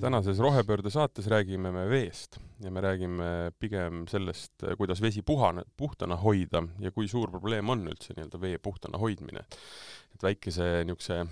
[0.00, 6.16] tänases Rohepöörde saates räägime me veest ja me räägime pigem sellest, kuidas vesi puhane, puhtana
[6.20, 9.44] hoida ja kui suur probleem on üldse nii-öelda vee puhtana hoidmine.
[10.14, 11.26] et väikese niisuguse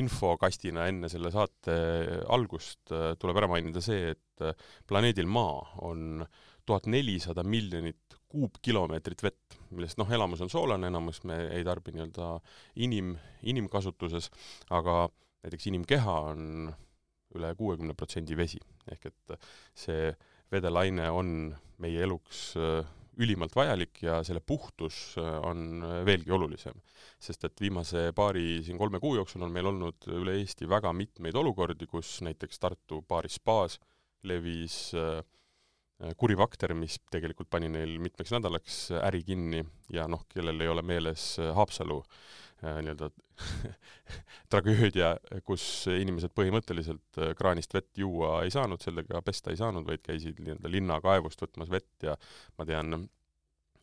[0.00, 1.76] infokastina enne selle saate
[2.28, 4.54] algust äh, tuleb ära mainida see, et äh,
[4.86, 6.24] planeedil Maa on
[6.66, 12.36] tuhat nelisada miljonit kuupkilomeetrit vett, millest noh, elamus on soolane, enamus me ei tarbi nii-öelda
[12.86, 14.30] inim, inimkasutuses,
[14.70, 15.08] aga
[15.42, 16.70] näiteks inimkeha on
[17.36, 18.60] üle kuuekümne protsendi vesi.
[18.90, 19.34] ehk et
[19.74, 20.10] see
[20.50, 22.82] vedelaine on meie eluks äh,
[23.20, 26.80] ülimalt vajalik ja selle puhtus äh, on veelgi olulisem.
[27.20, 31.36] sest et viimase paari, siin kolme kuu jooksul on meil olnud üle Eesti väga mitmeid
[31.36, 33.78] olukordi, kus näiteks Tartu paaris spaas
[34.22, 35.22] levis äh,
[36.16, 39.60] kuri bakter, mis tegelikult pani neil mitmeks nädalaks äri kinni
[39.92, 42.14] ja noh, kellel ei ole meeles Haapsalu äh,
[42.49, 43.08] Äh, nii-öelda
[44.52, 45.14] tragöödia,
[45.46, 50.40] kus inimesed põhimõtteliselt äh, kraanist vett juua ei saanud, sellega pesta ei saanud, vaid käisid
[50.42, 52.16] nii-öelda linnakaevust võtmas vett ja
[52.58, 53.02] ma tean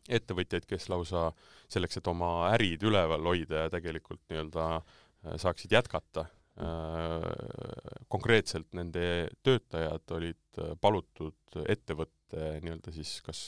[0.08, 1.28] ettevõtjaid, kes lausa
[1.68, 6.28] selleks, et oma ärid üleval hoida ja tegelikult nii-öelda äh, saaksid jätkata,
[8.10, 13.42] konkreetselt nende töötajad olid palutud ettevõtte et nii-öelda siis kas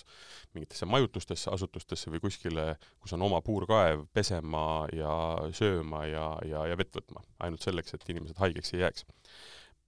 [0.54, 5.12] mingitesse majutustesse, asutustesse või kuskile, kus on oma puurkaev, pesema ja
[5.56, 7.24] sööma ja, ja, ja vett võtma.
[7.40, 9.06] ainult selleks, et inimesed haigeks ei jääks.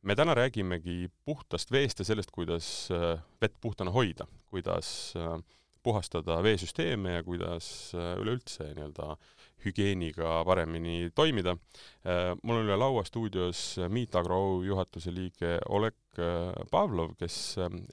[0.03, 5.39] me täna räägimegi puhtast veest ja sellest, kuidas äh, vett puhtana hoida, kuidas äh,
[5.83, 9.17] puhastada veesüsteeme ja kuidas äh, üleüldse nii-öelda
[9.65, 11.55] hügieeniga paremini toimida.
[12.07, 17.39] Äh, mul on üle laua stuudios Meet Agro juhatuse liige Oleg äh, Pavlov, kes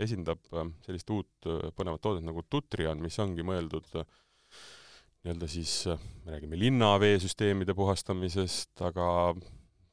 [0.01, 0.41] esindab
[0.85, 5.83] sellist uut põnevat toodet nagu Tutrion, mis ongi mõeldud nii-öelda siis,
[6.23, 9.07] me räägime linnaveesüsteemide puhastamisest, aga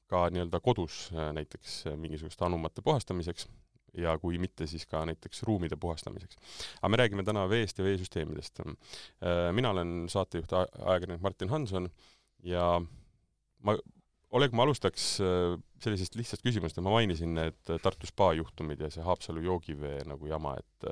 [0.06, 3.48] ka nii-öelda kodus näiteks mingisuguste anumate puhastamiseks
[3.96, 6.38] ja kui mitte, siis ka näiteks ruumide puhastamiseks.
[6.80, 8.60] aga me räägime täna veest ja veesüsteemidest.
[8.60, 11.90] Äh, mina olen saatejuht, ajakirjanik Martin Hanson
[12.44, 12.80] ja
[13.62, 13.76] ma,
[14.36, 19.04] Oleg, ma alustaks äh, sellisest lihtsast küsimusest, ma mainisin need Tartu spa juhtumid ja see
[19.06, 20.90] Haapsalu joogivee nagu jama, et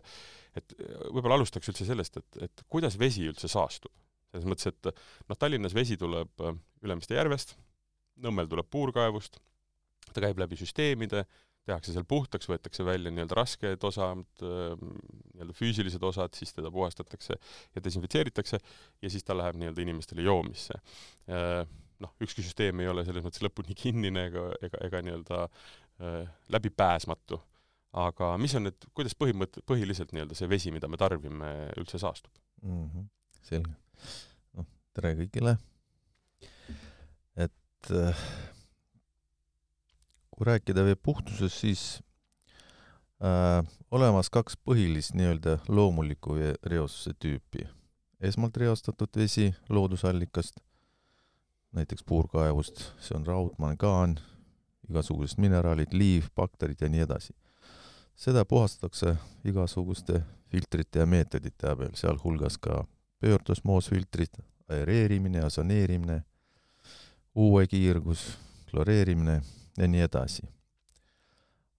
[0.55, 0.75] et
[1.11, 3.93] võib-olla alustaks üldse sellest, et, et kuidas vesi üldse saastub?
[4.35, 4.89] selles mõttes, et
[5.31, 6.43] noh, Tallinnas vesi tuleb
[6.83, 7.55] Ülemiste järvest,
[8.23, 9.41] Nõmmel tuleb puurkaevust,
[10.15, 11.25] ta käib läbi süsteemide,
[11.69, 17.85] tehakse seal puhtaks, võetakse välja nii-öelda rasked osad, nii-öelda füüsilised osad, siis teda puhastatakse ja
[17.85, 20.77] desinfitseeritakse ja siis ta läheb nii-öelda inimestele joomisse.
[22.05, 25.43] Noh, ükski süsteem ei ole selles mõttes lõpuni kinnine ega, ega, ega nii-öelda
[26.53, 27.41] läbipääsmatu.
[27.95, 32.33] aga mis on need, kuidas põhimõte, põhiliselt nii-öelda see vesi, mida me tarbime, üldse saastub
[32.63, 32.89] mm?
[32.89, 33.05] -hmm.
[33.47, 33.77] selge.
[34.59, 35.57] noh, tere kõigile.
[37.37, 37.95] et
[40.35, 42.03] kui rääkida vee puhtusest, siis
[43.23, 46.35] äh, olemas kaks põhilist nii-öelda loomulikku
[46.67, 47.69] reostuse tüüpi.
[48.21, 50.61] esmalt reostatud vesi loodusallikast,
[51.73, 54.17] näiteks puurkaevust, see on raud, mangaan,
[54.91, 57.35] igasugused mineraalid, liiv, bakterid ja nii edasi.
[58.17, 62.85] seda puhastatakse igasuguste filtrite ja meetodite abil, sealhulgas ka
[63.21, 66.23] pöördosmoosfiltrid, aereerimine, asoneerimine,
[67.35, 68.39] uue kiirgus,
[68.71, 69.43] kloreerimine
[69.79, 70.43] ja nii edasi.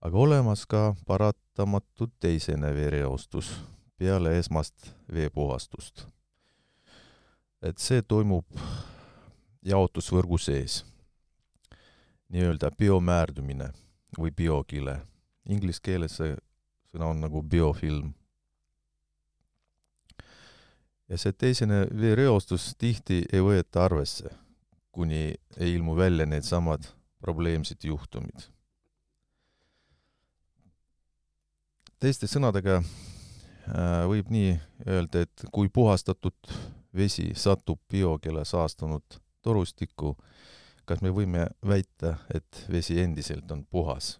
[0.01, 3.61] aga olemas ka paratamatu teisene veereostus
[3.97, 6.07] peale esmast veepuhastust.
[7.61, 8.45] et see toimub
[9.65, 10.83] jaotusvõrgu sees,
[12.29, 13.71] nii-öelda biomärdumine
[14.19, 14.99] või biokile.
[15.49, 16.35] Inglise keeles see
[16.91, 18.13] sõna on nagu biofilm.
[21.09, 24.29] ja see teisene veereostus tihti ei võeta arvesse,
[24.91, 26.94] kuni ei ilmu välja needsamad
[27.25, 28.51] probleemsed juhtumid.
[31.99, 34.51] teiste sõnadega äh, võib nii
[34.85, 36.51] öelda, et kui puhastatud
[36.95, 40.11] vesi satub biokella saastunud torustikku,
[40.85, 44.19] kas me võime väita, et vesi endiselt on puhas?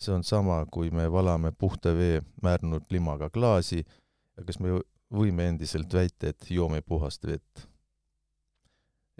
[0.00, 4.78] see on sama, kui me valame puhta vee määrdunud limaga klaasi ja kas me
[5.12, 7.66] võime endiselt väita, et joome puhast vett?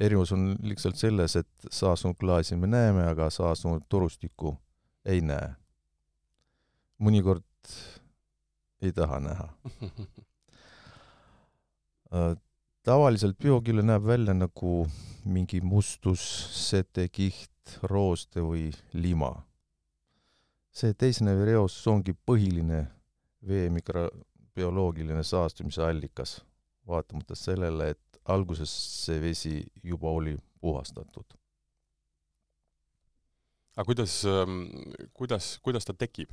[0.01, 4.57] Erinevus on lihtsalt selles, et saastunud klaasi me näeme, aga saastunud torustikku
[5.05, 5.55] ei näe.
[7.01, 7.45] mõnikord
[8.83, 9.49] ei taha näha
[12.15, 12.37] äh,
[12.83, 14.87] tavaliselt biokile näeb välja nagu
[15.25, 16.23] mingi mustus,
[16.57, 19.35] setekiht, rooste või lima.
[20.73, 22.85] see teisene reostus ongi põhiline
[23.47, 26.41] vee mikrobioloogiline saastumise allikas,
[26.87, 28.71] vaatamata sellele, et alguses
[29.05, 29.55] see vesi
[29.85, 31.37] juba oli puhastatud.
[33.77, 34.21] aga kuidas,
[35.15, 36.33] kuidas, kuidas ta tekib?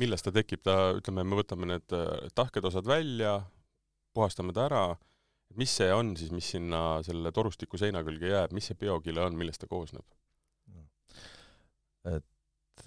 [0.00, 3.36] millest ta tekib, ta, ütleme, me võtame need äh, tahked osad välja,
[4.16, 4.84] puhastame ta ära,
[5.60, 9.36] mis see on siis, mis sinna selle torustiku seina külge jääb, mis see biokile on,
[9.38, 10.06] millest ta koosneb?
[12.02, 12.86] et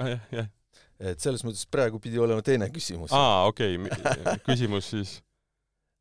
[0.00, 0.50] jah, jah.
[1.12, 3.12] et selles mõttes praegu pidi olema teine küsimus.
[3.14, 4.40] aa, okei okay.
[4.48, 5.14] küsimus siis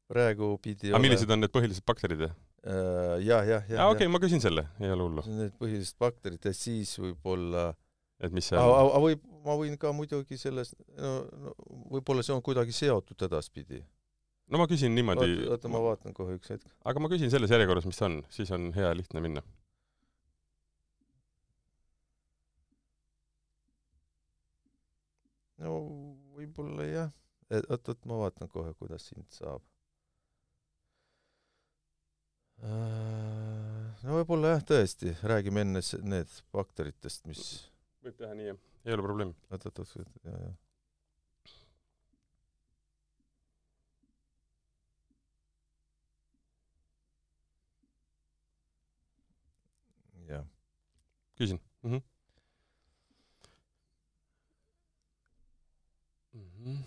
[0.09, 2.25] praegu pidi aga millised on need põhilised bakterid?
[2.27, 3.79] Äh, jah, jah, jah.
[3.83, 5.25] aa, okei okay,, ma küsin selle, ei ole hullu.
[5.27, 7.71] Need põhilised bakterid ja siis võib-olla
[8.23, 8.71] et mis see on?
[8.83, 11.55] aga võib, ma võin ka muidugi sellest, no, no
[11.97, 13.81] võib-olla see on kuidagi seotud edaspidi.
[14.51, 16.69] no ma küsin niimoodi oota, ma vaatan kohe üks hetk.
[16.87, 19.43] aga ma küsin selles järjekorras, mis on, siis on hea lihtne minna
[25.63, 25.75] no
[26.37, 27.13] võib-olla jah,
[27.53, 29.63] et oot-oot, ma vaatan kohe, kuidas sind saab.
[32.63, 37.45] Äh, no võib-olla jah, tõesti, räägime enne need bakteritest, mis
[38.03, 39.35] võib teha nii, jah, ei ole probleemi.
[39.51, 40.53] oot-oot-oot, jah, jah.
[50.29, 50.47] jah.
[51.37, 51.91] küsin mm.
[51.91, 52.12] -hmm
[56.63, 56.83] mm.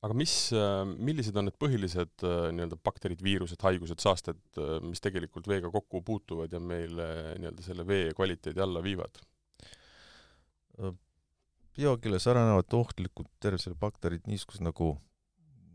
[0.00, 5.02] aga mis, äh, millised on need põhilised äh, nii-öelda bakterid, viirused, haigused, saasted, äh, mis
[5.04, 9.20] tegelikult veega kokku puutuvad ja meile nii-öelda selle vee kvaliteedi alla viivad?
[11.76, 14.94] biokeeles arenevad ohtlikud tervisele bakterid niisugused nagu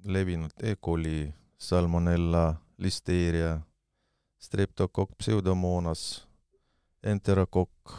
[0.09, 0.73] levinud E.
[0.81, 1.29] coli,
[1.61, 3.59] salmonella, listeeria,
[4.41, 6.25] streptokokk, pseudomonas,
[7.05, 7.93] enterokokk,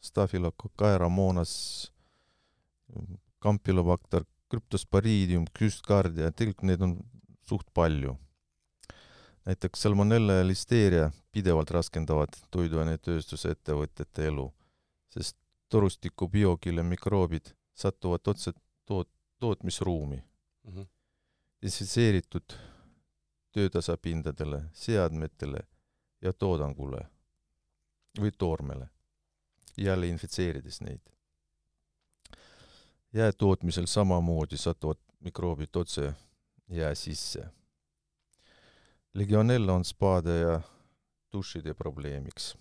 [0.00, 1.52] stafilokokk aeramoonas,
[3.38, 6.96] kampylobakter, krüptosporiidium, küstkardia, tegelikult neid on
[7.48, 8.16] suht palju.
[9.46, 14.46] näiteks salmonella ja listeeria pidevalt raskendavad toiduainetööstuse ettevõtete elu,
[15.14, 15.36] sest
[15.70, 18.52] torustiku biokille mikroobid satuvad otse
[18.90, 20.72] toot-, tootmisruumi mm.
[20.72, 20.86] -hmm.
[21.62, 22.56] desinfitseeritud
[23.52, 25.60] töötasapindadele, seadmetele
[26.22, 27.06] ja toodangule
[28.20, 28.88] või toormele,
[29.76, 31.00] jälle infitseerides neid.
[33.12, 36.14] jäätootmisel samamoodi satuvad mikroobid otse
[36.68, 37.48] jää sisse.
[39.14, 40.60] Legionella on spaade ja
[41.32, 42.56] dušide probleemiks.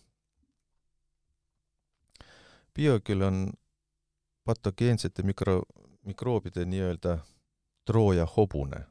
[2.73, 3.53] biokül on
[4.43, 5.63] patogeensete mikro,
[6.01, 7.17] mikroobide nii-öelda
[7.85, 8.85] Trooja hobune.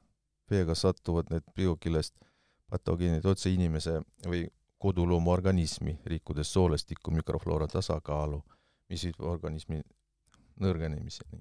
[0.51, 2.15] veega satuvad need biokilest
[2.71, 4.45] patogeenid otse inimese või
[4.85, 8.43] kodulooma organismi, rikkudes soolestiku mikrofloora tasakaalu,
[8.93, 9.81] mis viib organismi
[10.61, 11.41] nõrgenemiseni.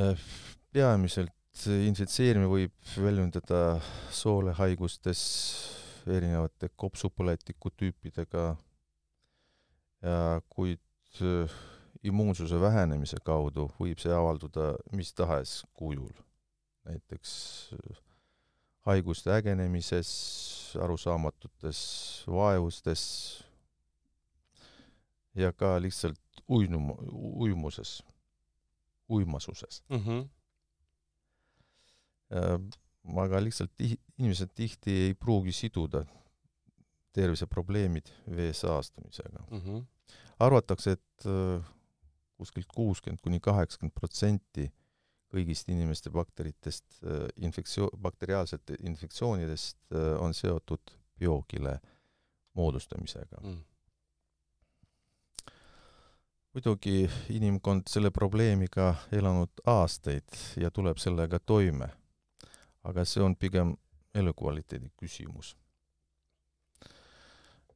[0.00, 0.24] Äh,
[0.72, 3.80] peamiselt infitseerimine võib väljendada
[4.14, 5.22] soolehaigustes
[6.10, 8.44] erinevate kopsupõletiku tüüpidega
[10.48, 10.80] kuid
[11.20, 11.50] äh,
[12.02, 16.12] immuunsuse vähenemise kaudu võib see avalduda mis tahes kujul.
[16.84, 17.32] näiteks
[17.76, 17.98] äh,
[18.86, 20.10] haiguste ägenemises,
[20.80, 21.80] arusaamatutes
[22.30, 23.02] vaevustes
[25.34, 26.20] ja ka lihtsalt
[26.50, 28.02] uinum-, uimuses,
[29.08, 29.96] uimasuses mm.
[29.96, 30.28] -hmm.
[33.20, 36.04] aga lihtsalt tih-, inimesed tihti ei pruugi siduda
[37.12, 38.06] terviseprobleemid
[38.36, 39.58] vee saastumisega mm.
[39.58, 39.84] -hmm.
[40.38, 41.64] arvatakse, et äh,
[42.36, 44.72] kuskilt kuuskümmend kuni kaheksakümmend protsenti
[45.30, 51.78] kõigist inimeste bakteritest, äh, infektsioon, bakteriaalsete infektsioonidest äh, on seotud biokile
[52.54, 53.58] moodustamisega mm..
[56.54, 61.88] muidugi inimkond selle probleemiga elanud aastaid ja tuleb sellega toime,
[62.82, 63.76] aga see on pigem
[64.14, 65.54] elukvaliteedi küsimus.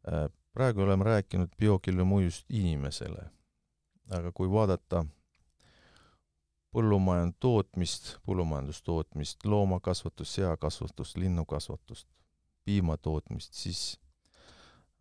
[0.08, 3.28] Äh, praegu oleme rääkinud biokile mõjust inimesele,
[4.10, 5.04] aga kui vaadata
[6.74, 12.08] põllumajandustootmist, põllumajandustootmist, loomakasvatust, seakasvatust, linnukasvatust,
[12.64, 13.82] piimatootmist, siis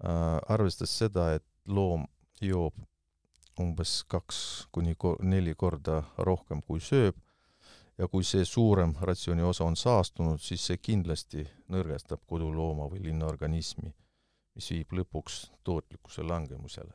[0.06, 2.06] äh, arvestades seda, et loom
[2.42, 2.78] joob
[3.60, 7.18] umbes kaks kuni neli korda rohkem, kui sööb,
[7.98, 13.94] ja kui see suurem ratsiooni osa on saastunud, siis see kindlasti nõrgestab kodulooma või linnaorganismi,
[14.56, 16.94] mis viib lõpuks tootlikkuse langemusele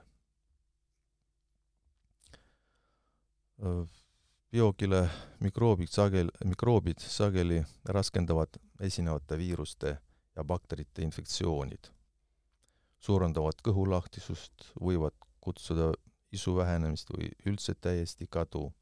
[4.52, 5.08] biokile
[5.40, 9.96] mikroobid sagel-, mikroobid sageli raskendavad esinevate viiruste
[10.36, 11.90] ja bakterite infektsioonid,
[13.00, 15.92] suurendavad kõhulahtisust, võivad kutsuda
[16.32, 18.72] isu vähenemist või üldse täiesti kadu.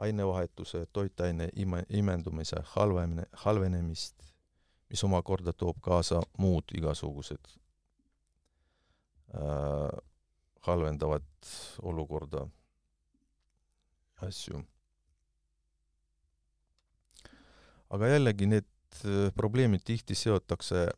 [0.00, 4.14] ainevahetuse, toitaine ime, imendumise halvemine, halvenemist,
[4.88, 7.50] mis omakorda toob kaasa muud igasugused
[9.34, 9.98] äh,
[10.60, 11.52] halvendavad
[11.82, 12.46] olukorda
[14.26, 14.62] asju.
[17.90, 18.68] aga jällegi need
[19.04, 20.88] äh, probleemid tihti seotakse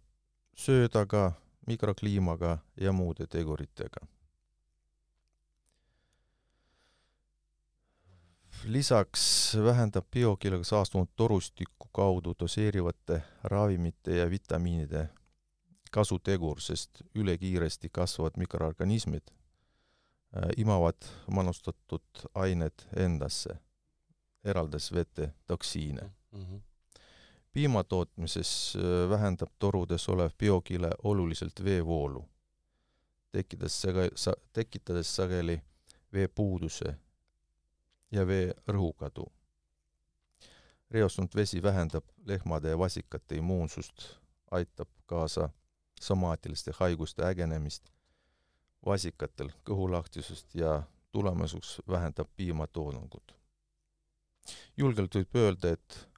[0.57, 1.33] söödaga,
[1.67, 4.07] mikrokliimaga ja muude teguritega.
[8.65, 15.09] lisaks vähendab biokillega saastunud torustiku kaudu doseerivate ravimite ja vitamiinide
[15.91, 19.33] kasutegur, sest ülekiiresti kasvavad mikroorganismid
[20.57, 20.97] imavad
[21.31, 23.57] manustatud ained endasse,
[24.45, 26.45] eraldades vette toksiine mm.
[26.45, 26.61] -hmm.
[27.53, 32.29] piima tootmises äh, vähendab torudes olev biokile oluliselt veevoolu,
[33.33, 35.63] tekitades sage-, sa-, tekitades sageli
[36.13, 36.95] veepuuduse
[38.13, 39.27] ja vee rõhukadu.
[40.91, 44.17] reostunud vesi vähendab lehmade ja vasikate immuunsust,
[44.51, 45.49] aitab kaasa
[46.01, 47.93] somaatiliste haiguste ägenemist
[48.87, 53.37] vasikatel, kõhulahtisust ja tulemuseks vähendab piimatoodangut.
[54.77, 56.09] julgelt võib öelda, et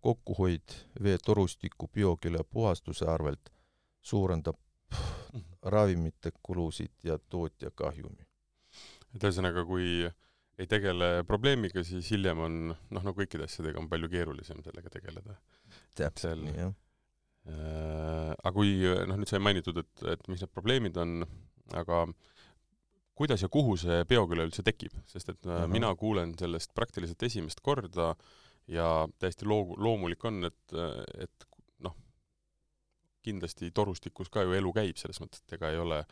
[0.00, 3.52] kokkuhoid veetorustiku bioküle puhastuse arvelt
[4.02, 4.56] suurendab
[4.92, 5.44] mhm.
[5.62, 8.26] ravimite kulusid ja tootja kahjumi.
[9.14, 10.10] et ühesõnaga, kui
[10.60, 15.36] ei tegele probleemiga, siis hiljem on noh, no kõikide asjadega on palju keerulisem sellega tegeleda.
[15.96, 16.74] täpselt nii, jah
[17.48, 18.34] äh,.
[18.42, 18.74] aga kui
[19.08, 21.22] noh, nüüd sai mainitud, et, et mis need probleemid on,
[21.76, 22.06] aga
[23.20, 25.68] kuidas ja kuhu see bioküla üldse tekib, sest et äh, -huh.
[25.68, 28.14] mina kuulen sellest praktiliselt esimest korda
[28.68, 30.76] ja täiesti loogu-, loomulik on, et,
[31.18, 31.48] et
[31.84, 31.96] noh,
[33.22, 36.04] kindlasti torustikus ka ju elu käib, selles mõttes, et ega ei ole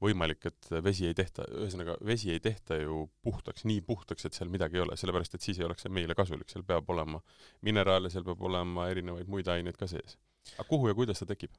[0.00, 4.52] võimalik, et vesi ei tehta, ühesõnaga vesi ei tehta ju puhtaks, nii puhtaks, et seal
[4.52, 7.20] midagi ei ole, sellepärast et siis ei oleks see meile kasulik, seal peab olema
[7.66, 10.16] mineraale, seal peab olema erinevaid muid aineid ka sees.
[10.58, 11.52] Aga kuhu ja kuidas ta tekib?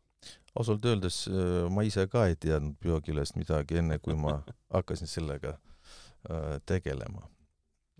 [0.55, 4.39] ausalt öeldes äh, ma ise ka ei teadnud biokilest midagi, enne kui ma
[4.75, 7.27] hakkasin sellega äh, tegelema.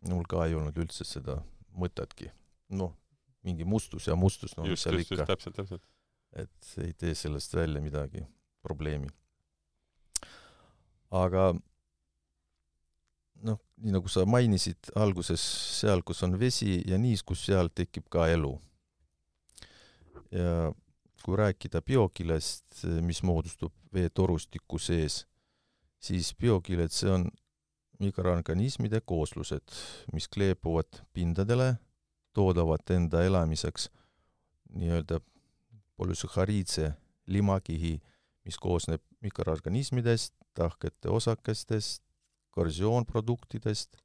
[0.09, 1.41] mul ka ei olnud üldse seda
[1.77, 2.31] mõtetki.
[2.69, 2.93] noh,
[3.43, 5.25] mingi mustus ja mustus, no mis seal ikka.
[5.25, 5.83] täpselt, täpselt.
[6.35, 8.25] et ei tee sellest välja midagi
[8.61, 9.09] probleemi
[11.11, 11.51] aga
[13.43, 15.43] noh, nii nagu sa mainisid alguses,
[15.81, 18.53] seal, kus on vesi ja niiskus, seal tekib ka elu.
[20.31, 20.71] Ja
[21.23, 25.25] kui rääkida biokilest, mis moodustub veetorustiku sees,
[25.99, 27.27] siis biokiled, see on
[28.01, 29.75] mikroorganismide kooslused,
[30.13, 31.75] mis kleepuvad pindadele,
[32.33, 33.89] toodavad enda elamiseks
[34.73, 35.19] nii-öelda
[35.99, 36.93] polüsahariidse
[37.27, 37.99] limakihi,
[38.45, 42.01] mis koosneb mikroorganismidest, tahkete osakestest,
[42.51, 43.97] korrosioonproduktidest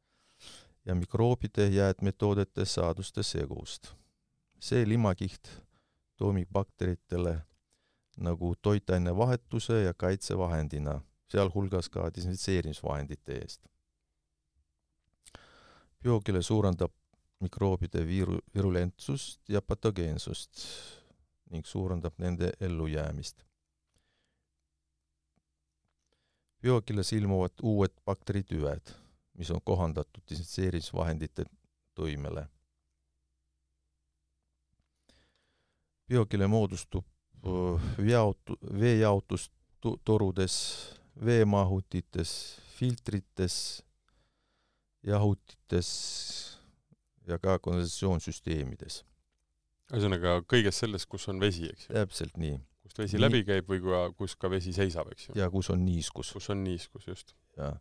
[0.85, 3.95] ja mikroobide jäätmetoodete saaduste segust.
[4.61, 5.51] see limakiht
[6.17, 7.39] toimib bakteritele
[8.17, 13.67] nagu toitainevahetuse ja kaitsevahendina, sealhulgas ka desinfitseerimisvahendite eest.
[16.03, 16.93] biokile suurendab
[17.41, 20.63] mikroobide viiru-, virulentsust ja patogeensust
[21.51, 23.47] ning suurendab nende ellujäämist
[26.67, 28.91] biokiles ilmuvad uued bakteritüved,
[29.39, 31.45] mis on kohandatud desinfitseerimisvahendite
[31.95, 32.47] toimele.
[36.09, 37.05] Biokile moodustub
[38.03, 40.57] jaotu-, veejaotustorudes,
[41.25, 43.83] veemahutites, filtrites,
[45.07, 45.91] jahutites
[47.27, 49.03] ja ka kondensatsioonsüsteemides.
[49.93, 51.95] ühesõnaga kõiges selles, kus on vesi, eks ju?
[51.95, 53.25] täpselt nii kust vesi nii.
[53.27, 55.37] läbi käib või ka, kus ka vesi seisab, eks ju.
[55.39, 56.33] ja kus on niiskus.
[56.37, 57.35] kus on niiskus, just.
[57.59, 57.79] jah.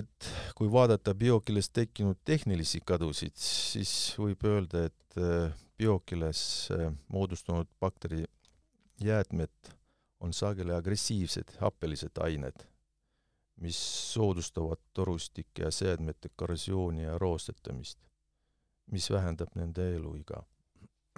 [0.00, 7.68] et kui vaadata biokiles tekkinud tehnilisi kadusid, siis võib öelda, et äh, biokiles äh, moodustunud
[7.80, 9.72] bakterijäätmed
[10.20, 12.66] on sageli agressiivsed happelised ained,
[13.56, 13.78] mis
[14.12, 17.98] soodustavad torustike ja seadmete korrosiooni ja roostetamist,
[18.92, 20.42] mis vähendab nende eluiga.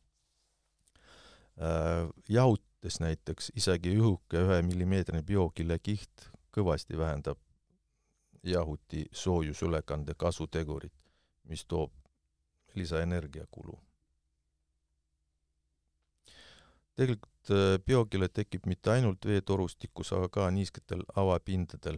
[1.53, 7.37] Äh, jahutes näiteks isegi õhuke ühemillimeetrine biokille kiht kõvasti vähendab
[8.43, 10.95] jahuti soojusülekande kasutegurit,
[11.45, 11.93] mis toob
[12.75, 13.79] lisaenergiakulu.
[16.95, 21.97] tegelikult äh, biokile tekib mitte ainult veetorustikus, aga ka niisketel avapindadel,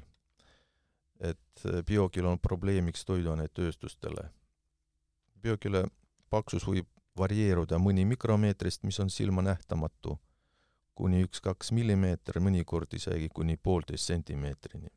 [1.20, 4.30] et biokil on probleemiks toiduainetööstustele.
[5.42, 5.86] biokile
[6.30, 10.18] paksus võib varieeruda mõni mikromeetrist, mis on silmanähtamatu,
[10.96, 14.90] kuni üks-kaks millimeeter, mõnikord isegi kuni poolteist sentimeetrini.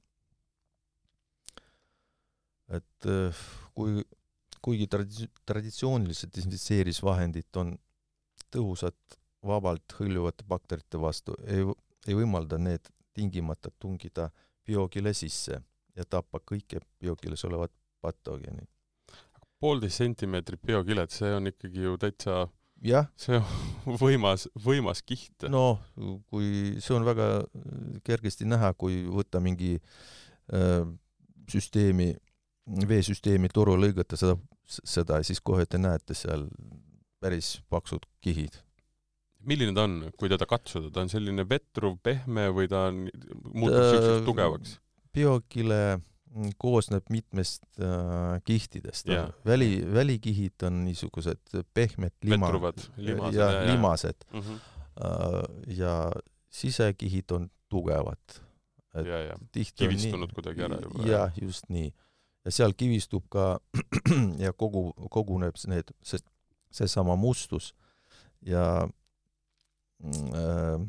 [2.68, 3.36] et äh,
[3.74, 4.02] kui,
[4.62, 7.74] kuigi tradi-, traditsioonilised desinfitseerimisvahendid on
[8.54, 11.66] tõhusad vabalt hõljuvate bakterite vastu, ei,
[12.06, 14.30] ei võimalda need tingimata tungida
[14.66, 15.60] biokile sisse
[15.96, 17.72] ja tappa kõiki biokiles olevat
[18.02, 18.68] patogeenid
[19.62, 22.46] poolteist sentimeetrit biokilet, see on ikkagi ju täitsa
[22.84, 23.08] jah.
[23.18, 25.48] see on võimas, võimas kiht.
[25.50, 25.82] noh,
[26.30, 27.28] kui see on väga
[28.06, 30.86] kergesti näha, kui võtta mingi äh,
[31.50, 32.12] süsteemi,
[32.88, 36.46] veesüsteemi toru, lõigata seda, seda ja siis kohe te näete seal
[37.22, 38.60] päris paksud kihid.
[39.48, 43.06] milline ta on, kui teda katsuda, ta on selline vetruv, pehme või ta on,
[43.54, 44.78] muutub siukseks tugevaks?
[45.14, 45.98] biokile
[46.60, 49.08] koosneb mitmest äh, kihtidest
[49.46, 52.50] väli, välikihid on niisugused pehmed lima,
[52.96, 54.40] limased, ja, ja limased mm.
[54.40, 54.66] -hmm.
[54.98, 56.12] Äh, ja
[56.50, 58.18] sisekihid on tugevad.
[58.94, 59.36] et ja, ja.
[59.74, 61.06] kivistunud kuidagi ära juba.
[61.06, 61.92] jah, just nii.
[62.48, 63.58] Ja seal kivistub ka
[64.44, 66.24] ja kogu, koguneb need, sest
[66.72, 67.74] seesama mustus
[68.44, 68.88] ja
[70.04, 70.80] äh,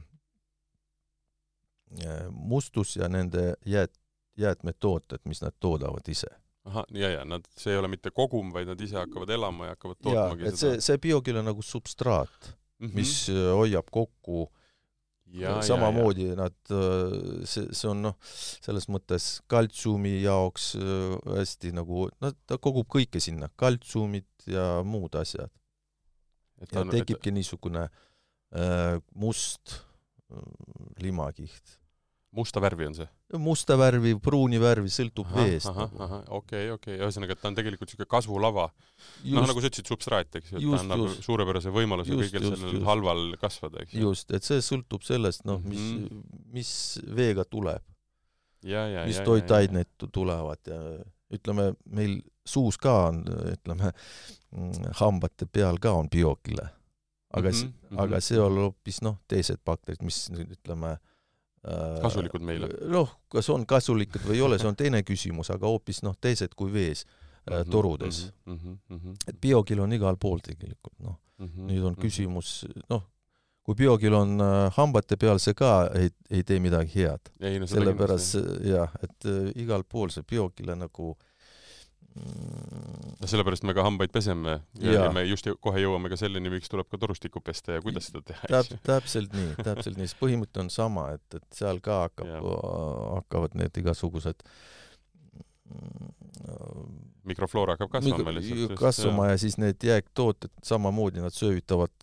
[2.32, 3.92] mustus ja nende jääd,
[4.38, 6.28] jäätmetooted, mis nad toodavad ise.
[6.64, 9.76] ahah, ja, ja nad, see ei ole mitte kogum, vaid nad ise hakkavad elama ja
[9.76, 10.78] hakkavad tootmagi ja, et seda.
[10.78, 12.96] see, see biokill on nagu substraat mm, -hmm.
[12.96, 14.48] mis äh, hoiab kokku
[15.66, 16.38] samamoodi ja, ja.
[16.44, 22.60] nad, äh, see, see on noh, selles mõttes kaltsiumi jaoks äh, hästi nagu, no ta
[22.62, 25.52] kogub kõike sinna, kaltsiumit ja muud asjad.
[26.60, 27.38] ja on, tekibki et...
[27.40, 29.80] niisugune äh, must
[30.32, 30.42] äh,
[31.04, 31.79] limakiht
[32.36, 33.08] musta värvi on see?
[33.42, 35.70] musta värvi, pruuni värvi, sõltub aha, veest.
[35.74, 36.22] Nagu.
[36.40, 38.70] okei, okei, ühesõnaga, et ta on tegelikult niisugune kasvulava.
[39.26, 42.46] noh, nagu sa ütlesid, substraat, eks ju, et ta annab just, suurepärase võimaluse just, kõigil
[42.48, 42.88] just, sellel just.
[42.90, 44.04] halval kasvada, eks ju.
[44.08, 46.42] just, et see sõltub sellest, noh, mis mm, -hmm.
[46.58, 46.74] mis
[47.22, 47.86] veega tuleb.
[48.64, 50.82] mis toitained tulevad ja
[51.34, 53.94] ütleme, meil suus ka on, ütleme,
[55.02, 56.70] hambate peal ka on biokile.
[57.30, 58.02] aga mm, -hmm.
[58.02, 60.98] aga see on hoopis noh, teised bakterid, mis ütleme
[62.02, 62.70] kasulikud meile?
[62.88, 66.56] noh, kas on kasulikud või ei ole, see on teine küsimus, aga hoopis noh, teised
[66.56, 68.58] kui vees mm -hmm, torudes mm.
[68.58, 69.16] -hmm, mm -hmm.
[69.28, 71.72] et biokill on igal pool tegelikult, noh mm -hmm,.
[71.72, 72.02] nüüd on mhm.
[72.02, 73.04] küsimus, noh,
[73.64, 77.30] kui biokill on äh, hambate peal, see ka ei, ei tee midagi head.
[77.40, 81.29] No, sellepärast jah, et äh, igal pool see biokille nagu äh,
[83.30, 85.04] sellepärast me ka hambaid peseme ja, ja.
[85.06, 88.24] ja me just kohe jõuame ka selleni, miks tuleb ka torustikku pesta ja kuidas seda
[88.26, 88.50] teha.
[88.50, 92.34] täp-, täpselt nii, täpselt nii, see põhimõte on sama, et, et seal ka hakkab,
[93.20, 94.46] hakkavad need igasugused
[97.30, 98.78] mikrofloora hakkab kasvama Mikro, lihtsalt.
[98.80, 99.36] kasvama ja.
[99.36, 101.94] ja siis need jääktooted samamoodi, nad söövitavad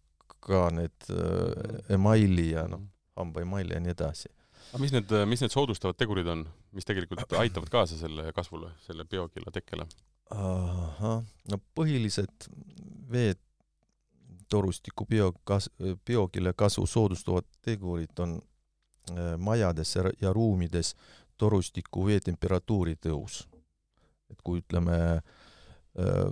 [0.47, 2.87] ka need äh, emaili ja noh,
[3.19, 4.31] hambaemaili ja nii edasi
[4.73, 6.45] aga mis need, mis need soodustavad tegurid on,
[6.77, 9.87] mis tegelikult aitavad kaasa selle kasvule, selle biokilla tekkele?
[10.35, 12.49] ahah, no põhilised
[13.11, 13.39] veed
[14.51, 15.71] torustiku bio kas-,
[16.07, 18.41] biokille kasvu soodustavad tegurid on
[19.11, 20.95] äh, majades ja ruumides
[21.39, 23.47] torustiku veetemperatuuri tõus.
[24.31, 25.23] et kui ütleme,
[25.99, 26.31] äh,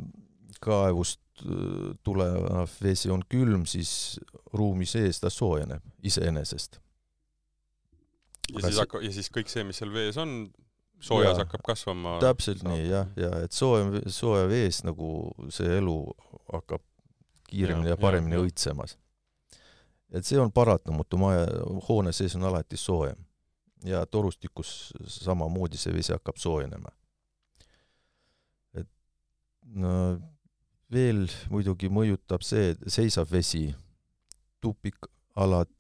[0.61, 4.21] kaevust äh, tulev vesi on külm, siis
[4.53, 6.81] ruumi sees ta soojeneb iseenesest
[8.53, 10.35] ja siis hakka-, ja siis kõik see, mis seal vees on,
[11.05, 12.17] soojas ja, hakkab kasvama.
[12.23, 12.73] täpselt saab.
[12.73, 15.09] nii jah, ja et soe, soe vees nagu
[15.55, 15.97] see elu
[16.53, 16.83] hakkab
[17.49, 18.97] kiiremini ja, ja paremini ja, õitsemas.
[20.15, 21.47] et see on paratamatu, maja,
[21.89, 23.19] hoone sees on alati soojem.
[23.85, 26.93] ja torustikus samamoodi see vesi hakkab soojenema.
[28.75, 28.89] et
[29.65, 30.21] no
[30.93, 33.67] veel muidugi mõjutab see seisav vesi,
[34.63, 35.75] tupikalad,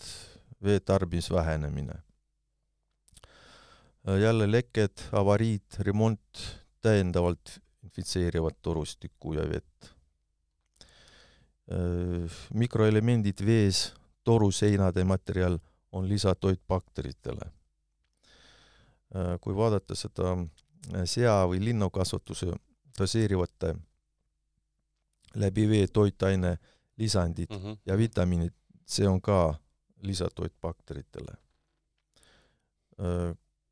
[0.64, 2.13] vee tarbimise vähenemine Äh,
[4.12, 6.21] jälle lekked, avariid, remont
[6.81, 9.85] täiendavalt infitseerivad torustikku ja vett.
[11.73, 15.59] Äh, mikroelemendid vees, toruseinade materjal
[15.93, 17.49] on lisatoit bakteritele.
[19.17, 20.37] Äh, kui vaadata seda
[21.05, 22.53] sea- või linnukasvatuse
[22.99, 23.75] doseerivate
[25.35, 26.59] läbi vee toitaine
[26.97, 27.79] lisandid mm -hmm.
[27.87, 28.53] ja vitamiinid,
[28.87, 29.55] see on ka
[30.03, 31.35] lisatoit bakteritele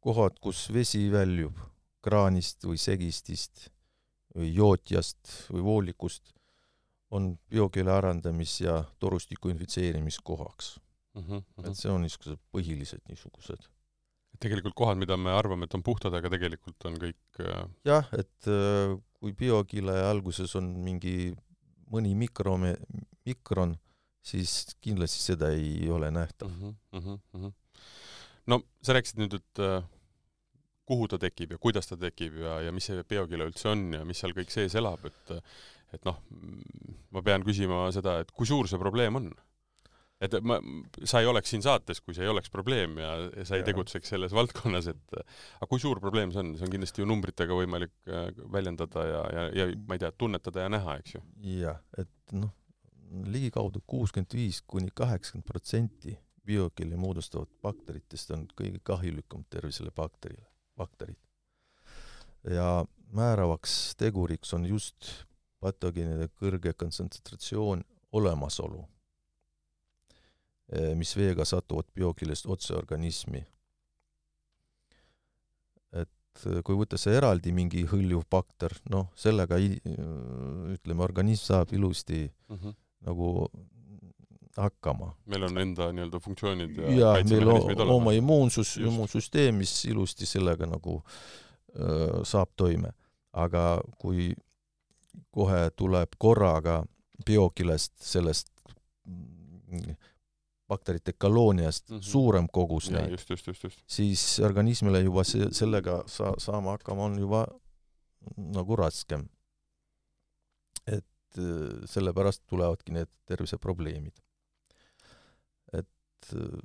[0.03, 1.59] kohad, kus vesi väljub
[2.03, 3.69] kraanist või segistist
[4.35, 6.33] või jootjast või voolikust,
[7.13, 10.81] on biokeele arendamis- ja torustiku infitseerimiskohaks
[11.15, 11.23] mm.
[11.23, 11.71] -hmm, mm -hmm.
[11.71, 13.69] et see on niisugused põhilised niisugused.
[14.41, 18.49] tegelikult kohad, mida me arvame, et on puhtad, aga tegelikult on kõik äh, jah, et
[18.49, 21.35] äh, kui biokile alguses on mingi
[21.93, 22.79] mõni mikrome-,
[23.27, 23.77] mikron,
[24.23, 26.75] siis kindlasti seda ei ole nähtav mm.
[26.93, 27.53] -hmm, mm -hmm.
[28.51, 29.85] No sa rääkisid nüüd, et äh,
[30.89, 34.03] kuhu ta tekib ja kuidas ta tekib ja, ja mis see biokile üldse on ja
[34.09, 35.37] mis seal kõik sees elab, et
[35.93, 36.17] et noh,
[37.13, 39.27] ma pean küsima seda, et kui suur see probleem on
[40.23, 40.59] et ma,
[41.09, 43.69] sa ei oleks siin saates, kui see ei oleks probleem ja, ja sa ei ja.
[43.69, 47.57] tegutseks selles valdkonnas, et aga kui suur probleem see on, see on kindlasti ju numbritega
[47.59, 51.25] võimalik äh, väljendada ja, ja, ja ma ei tea, tunnetada ja näha, eks ju.
[51.59, 52.53] jah, et noh,
[53.33, 61.19] ligikaudu kuuskümmend viis kuni kaheksakümmend protsenti biokeeli moodustavat bakteritest on kõige kahjulikum tervisele bakterile, bakterid.
[62.51, 65.13] ja määravaks teguriks on just
[65.61, 68.87] patogeenide kõrge kontsentratsioon olemasolu
[70.73, 73.43] Eh, mis veega satuvad biokillest otse organismi.
[75.93, 82.23] et eh, kui võtta see eraldi mingi hõljuv bakter, noh, sellega ütleme, organism saab ilusti
[82.25, 82.79] mm -hmm.
[83.09, 83.51] nagu
[84.57, 85.15] hakkama.
[85.27, 90.67] meil on enda nii-öelda funktsioonid ja, ja meil on oma immuunsus, immuunsüsteem, mis ilusti sellega
[90.69, 91.03] nagu
[91.77, 92.93] öö, saab toime.
[93.33, 94.35] aga kui
[95.31, 96.83] kohe tuleb korraga
[97.27, 98.51] biokilest sellest
[100.69, 102.03] bakterite kolooniast mm -hmm.
[102.03, 103.19] suurem kogus ja, neid,
[103.87, 107.47] siis organismile juba see, sellega sa-, saama hakkama on juba
[108.37, 109.29] nagu raskem.
[110.87, 114.17] et äh, sellepärast tulevadki need terviseprobleemid.
[116.23, 116.59] Et äh,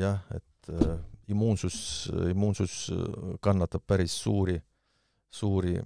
[0.00, 2.92] jah, et äh, immuunsus, immuunsus
[3.40, 4.58] kannatab päris suuri,
[5.30, 5.78] suuri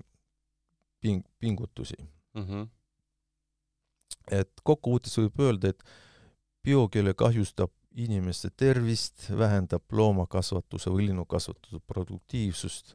[1.00, 1.96] ping-, pingutusi
[2.34, 2.44] mm.
[2.44, 2.68] -hmm.
[4.30, 5.84] et kokkuvõttes võib öelda, et
[6.62, 12.94] biokeele kahjustab inimeste tervist, vähendab loomakasvatuse või linnukasvatuse produktiivsust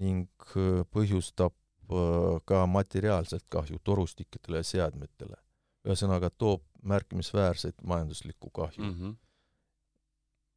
[0.00, 5.36] ning äh, põhjustab äh, ka materiaalset kahju torustikele ja seadmetele.
[5.82, 8.94] ühesõnaga, toob märkimisväärset majanduslikku kahju mm.
[8.98, 9.14] -hmm.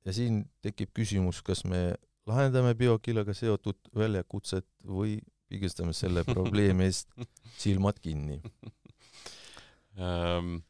[0.05, 7.11] ja siin tekib küsimus, kas me lahendame biokeelega seotud väljakutset või pigistame selle probleemi eest
[7.57, 8.41] silmad kinni
[9.95, 10.61] um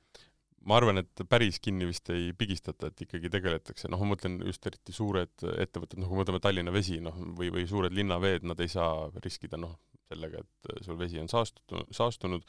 [0.66, 4.66] ma arvan, et päris kinni vist ei pigistata, et ikkagi tegeletakse, noh, ma mõtlen just
[4.66, 8.62] eriti suured ettevõtted, noh, kui me võtame Tallinna Vesi, noh, või, või suured linnaveed, nad
[8.64, 9.78] ei saa riskida, noh,
[10.10, 12.46] sellega, et sul vesi on saastunud, saastunud,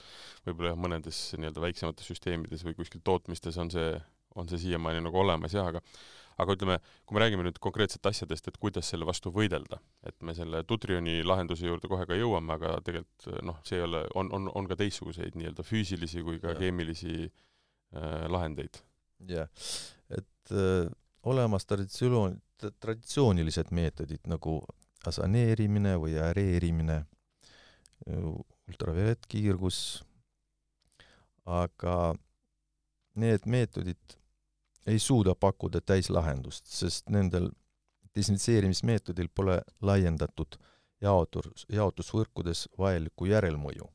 [0.48, 3.96] võib-olla jah, mõnedes nii-öelda väiksemates süsteemides või kuskil tootmistes on see,
[4.36, 5.84] on see siiamaani nagu olemas jah, aga
[6.36, 6.74] aga ütleme,
[7.08, 11.22] kui me räägime nüüd konkreetselt asjadest, et kuidas selle vastu võidelda, et me selle Tutrioni
[11.24, 14.76] lahenduse juurde kohe ka jõuame, aga tegelikult noh, see ei ole, on, on, on ka
[14.76, 16.58] teistsuguseid nii-öelda füüsilisi kui ka ja.
[16.60, 17.46] keemilisi äh,
[18.28, 18.82] lahendeid.
[19.28, 19.48] jah,
[20.10, 20.90] et äh,
[21.22, 22.40] olemas traditsioon,
[22.80, 24.60] traditsioonilised meetodid nagu
[25.06, 27.04] asaneerimine või aereerimine,
[28.68, 29.78] ultraviolettkiirgus,
[31.46, 32.14] aga
[33.14, 34.16] need meetodid
[34.86, 37.50] ei suuda pakkuda täislahendust, sest nendel
[38.16, 40.58] desinfitseerimismeetodil pole laiendatud
[41.02, 43.90] jaotus, jaotusvõrkudes vajalikku järelmõju.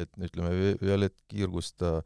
[0.00, 2.04] et ütleme, violettkiirgust ta äh,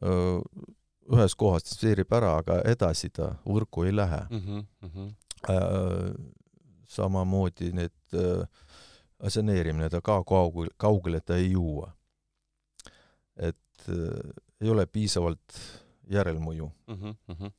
[0.00, 4.64] ühes kohas desinfitseerib ära, aga edasi ta võrku ei lähe mm.
[4.82, 5.08] -hmm.
[6.88, 8.16] samamoodi need
[9.20, 11.92] aseneerimine, ta ka kaugele, kaugele ta ei jõua.
[13.36, 13.88] et
[14.60, 15.60] ei ole piisavalt
[16.10, 17.14] järelmõju mm.
[17.28, 17.50] -hmm.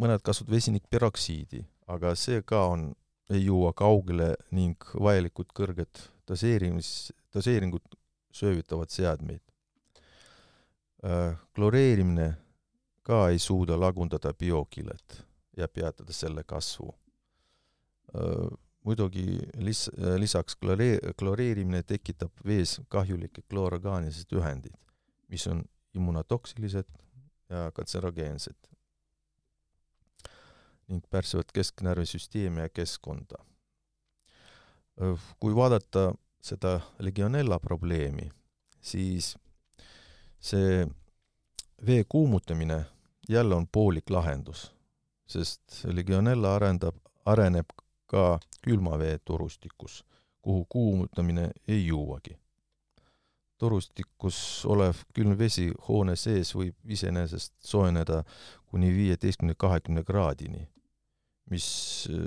[0.00, 2.94] mõned kasutavad vesinikperoksiidi, aga see ka on,
[3.30, 7.84] ei jõua kaugele ning vajalikud kõrged doseerimis, doseeringut
[8.32, 9.42] söövitavad seadmeid
[11.54, 12.34] kloreerimine
[13.02, 15.22] ka ei suuda lagundada biokilet
[15.56, 16.94] ja peatada selle kasvu.
[18.14, 24.76] Äh, muidugi lis-, äh, lisaks kloree-, kloreerimine tekitab vees kahjulikke kloororgaanised ühendid,
[25.28, 26.90] mis on immunotoksilised
[27.50, 28.70] ja kantserogeensed
[30.90, 33.38] ning pärsivad kesknärvisüsteemi ja keskkonda.
[35.40, 38.26] kui vaadata seda legionella probleemi,
[38.82, 39.36] siis
[40.40, 40.86] see
[41.86, 42.84] vee kuumutamine
[43.28, 44.74] jälle on poolik lahendus,
[45.26, 47.66] sest Legionella arendab, areneb
[48.06, 50.04] ka külmavee torustikus,
[50.42, 52.36] kuhu kuumutamine ei jõuagi.
[53.60, 58.22] torustikus olev külm vesi hoone sees võib iseenesest soojeneda
[58.72, 60.62] kuni viieteistkümne, kahekümne kraadini,
[61.50, 61.66] mis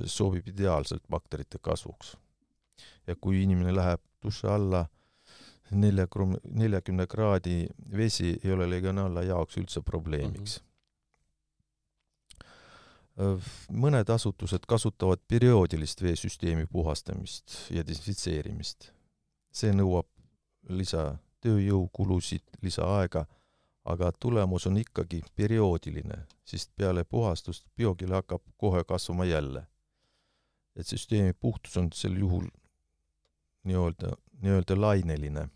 [0.06, 2.18] sobib ideaalselt bakterite kasvuks.
[3.08, 4.86] ja kui inimene läheb duši alla
[5.74, 10.60] nelja krum-, neljakümne kraadi vesi ei ole legionaalla jaoks üldse probleemiks
[13.18, 13.52] mm.
[13.86, 18.92] mõned asutused kasutavad perioodilist veesüsteemi puhastamist ja desinfitseerimist.
[19.54, 20.08] see nõuab
[20.70, 23.26] lisatööjõukulusid, lisaaega,
[23.86, 29.68] aga tulemus on ikkagi perioodiline, sest peale puhastust biokeel hakkab kohe kasvama jälle.
[30.76, 32.48] et süsteemi puhtus on sel juhul
[33.64, 35.50] nii-öelda, nii-öelda laineline.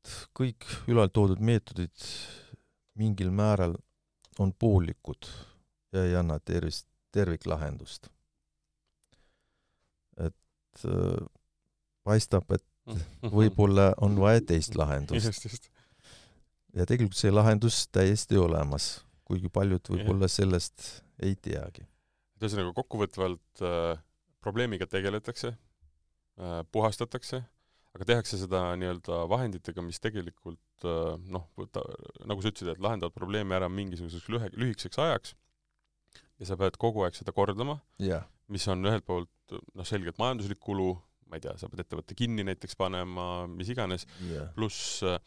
[0.00, 2.08] Et kõik ülaltoodud meetodid
[2.98, 3.76] mingil määral
[4.40, 5.28] on poolikud
[5.92, 8.08] ja ei anna tervist, terviklahendust.
[10.20, 11.26] et äh,
[12.04, 12.64] paistab, et
[13.38, 15.70] võib-olla on vaja teist lahendust.
[16.74, 21.86] ja tegelikult see lahendus täiesti olemas, kuigi paljud võib-olla sellest ei teagi.
[22.40, 24.00] ühesõnaga kokkuvõtvalt äh,
[24.40, 27.44] probleemiga tegeletakse äh,, puhastatakse,
[27.96, 33.56] aga tehakse seda nii-öelda vahenditega, mis tegelikult äh, noh, nagu sa ütlesid, et lahendavad probleemi
[33.56, 35.34] ära mingisuguseks lühe, lühikeseks ajaks
[36.40, 39.30] ja sa pead kogu aeg seda kordama yeah., mis on ühelt poolt
[39.74, 40.92] noh, selgelt majanduslik kulu,
[41.30, 45.18] ma ei tea, sa pead ettevõtte kinni näiteks panema, mis iganes yeah., pluss äh,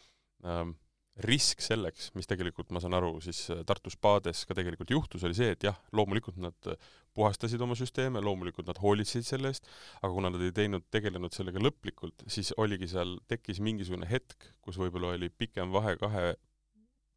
[1.22, 5.52] risk selleks, mis tegelikult, ma saan aru, siis Tartu spaades ka tegelikult juhtus, oli see,
[5.54, 6.70] et jah, loomulikult nad
[7.14, 9.70] puhastasid oma süsteeme, loomulikult nad hoolitsesid selle eest,
[10.02, 14.82] aga kuna nad ei teinud, tegelenud sellega lõplikult, siis oligi seal, tekkis mingisugune hetk, kus
[14.82, 16.34] võib-olla oli pikem vahe kahe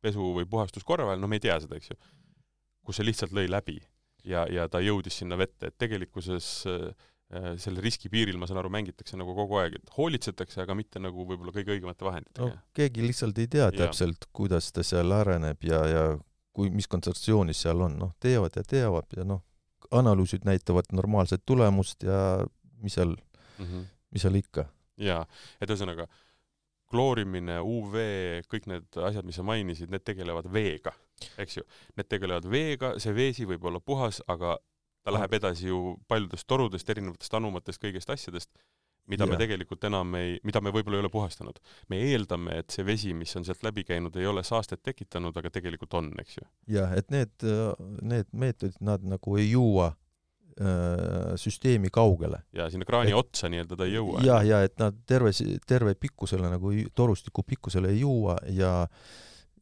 [0.04, 2.00] pesu- või puhastuskorra vahel, no me ei tea seda, eks ju,
[2.84, 3.80] kus see lihtsalt lõi läbi
[4.28, 6.90] ja, ja ta jõudis sinna vette, et tegelikkuses äh,
[7.58, 11.24] selle riski piiril, ma saan aru, mängitakse nagu kogu aeg, et hoolitsetakse, aga mitte nagu
[11.26, 12.60] võib-olla kõige õigemate vahenditega no,.
[12.76, 16.04] keegi lihtsalt ei tea täpselt, kuidas ta seal areneb ja, ja
[16.54, 19.42] kui, mis kontseptsioonis seal on, noh, teevad ja teavad ja noh,
[19.90, 22.20] analüüsid näitavad normaalset tulemust ja
[22.82, 23.82] mis seal mm, -hmm.
[24.14, 24.68] mis seal ikka.
[24.96, 25.26] jaa,
[25.60, 26.06] et ühesõnaga,
[26.90, 27.98] kloorimine, UV,
[28.46, 30.94] kõik need asjad, mis sa mainisid, need tegelevad veega,
[31.42, 31.66] eks ju.
[31.98, 34.56] Need tegelevad veega, see veesi võib olla puhas, aga
[35.06, 38.50] ta läheb edasi ju paljudest torudest, erinevatest anumatest, kõigest asjadest,
[39.06, 39.30] mida ja.
[39.30, 41.60] me tegelikult enam ei, mida me võib-olla ei ole puhastanud.
[41.92, 45.52] me eeldame, et see vesi, mis on sealt läbi käinud, ei ole saastet tekitanud, aga
[45.54, 46.48] tegelikult on, eks ju.
[46.78, 47.46] jah, et need,
[48.02, 52.42] need meetodid, nad nagu ei jõua äh, süsteemi kaugele.
[52.56, 54.24] ja sinna kraani et, otsa nii-öelda ta ei jõua.
[54.26, 55.30] jah, ja et nad terve,
[55.70, 58.74] terve pikkusele nagu torustiku pikkusele ei jõua ja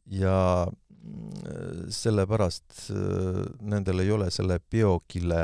[0.09, 0.65] ja
[1.89, 5.43] sellepärast äh, nendel ei ole selle biokile,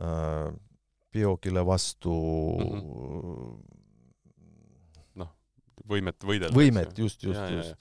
[0.00, 0.48] äh,
[1.12, 2.14] biokile vastu
[2.58, 3.62] mm -hmm.
[5.22, 5.30] noh,
[5.88, 6.54] võimet võidelda.
[6.56, 7.76] võimet, just, just, just.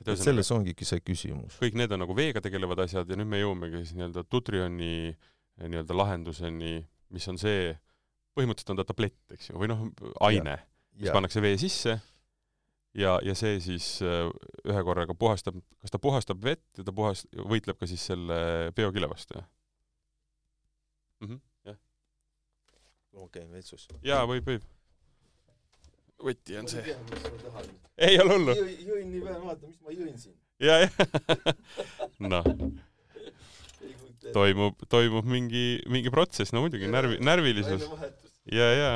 [0.00, 1.58] et, selles ongi see küsimus.
[1.60, 5.68] kõik need on nagu veega tegelevad asjad ja nüüd me jõuamegi siis nii-öelda Tutrioni eh,
[5.68, 7.72] nii-öelda lahenduseni, mis on see,
[8.34, 9.86] põhimõtteliselt on ta tablett, eks ju, või noh,
[10.20, 10.58] aine,
[10.98, 12.00] mis pannakse vee sisse
[12.94, 14.28] ja, ja see siis äh,
[14.68, 19.10] ühe korraga puhastab, kas ta puhastab vett ja ta puhast-, võitleb ka siis selle biokile
[19.10, 19.48] vastu, jah
[21.20, 21.40] mm -hmm,?
[21.70, 21.76] jah.
[23.12, 23.88] ma käin vetsus.
[24.02, 24.62] jaa, võib, võib.
[26.24, 26.96] võti on see.
[27.98, 28.56] ei ole hullu.
[28.62, 30.38] jõin nii vähe, vaata, mis ma jõin siin.
[30.60, 30.92] ja, jah.
[32.32, 32.44] noh.
[34.32, 37.90] toimub, toimub mingi, mingi protsess, no muidugi, närvi, närvilisus.
[38.52, 38.92] ja, ja.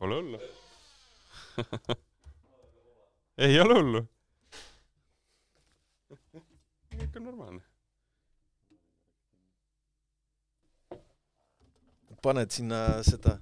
[0.00, 0.38] Pole hullu
[3.40, 4.06] ei ole hullu.
[7.00, 7.62] kõik on normaalne.
[12.20, 13.38] paned sinna seda?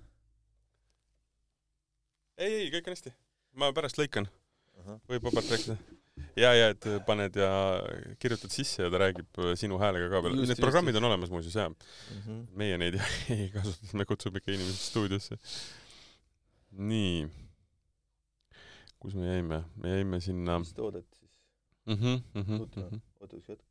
[2.38, 3.14] ei, ei, kõik on hästi.
[3.58, 4.28] ma pärast lõikan.
[5.10, 5.74] võib vabalt rääkida.
[6.38, 7.50] ja, ja et paned ja
[8.22, 10.38] kirjutad sisse ja ta räägib sinu häälega ka veel.
[10.44, 11.02] Need programmid just.
[11.02, 12.22] on olemas muuseas jah mm.
[12.22, 12.46] -hmm.
[12.62, 13.00] meie neid
[13.34, 15.42] ei kasuta, me kutsume ikka inimesed stuudiosse.
[16.70, 17.47] nii
[19.00, 20.58] kus me jäime, me jäime sinna.
[20.58, 21.30] mis toodet siis
[21.86, 21.94] mm?
[21.94, 23.67] -hmm, mm -hmm, mm -hmm., oota üks hetk.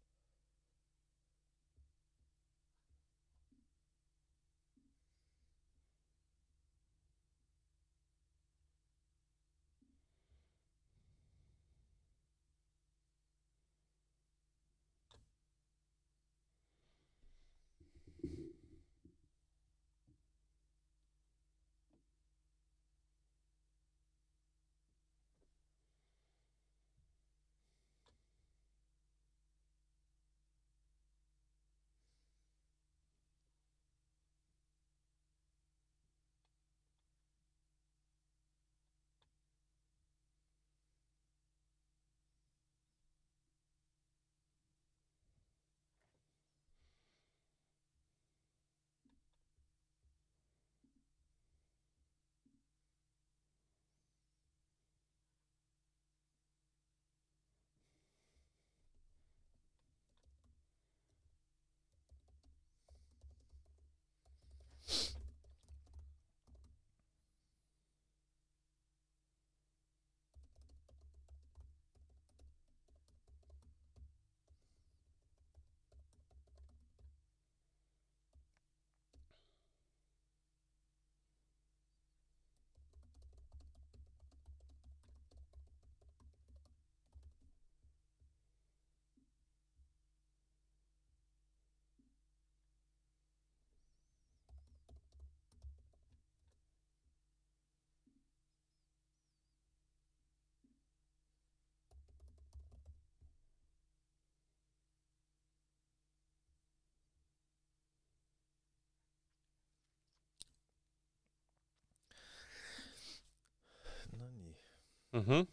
[115.18, 115.24] Mm.
[115.28, 115.48] -hmm.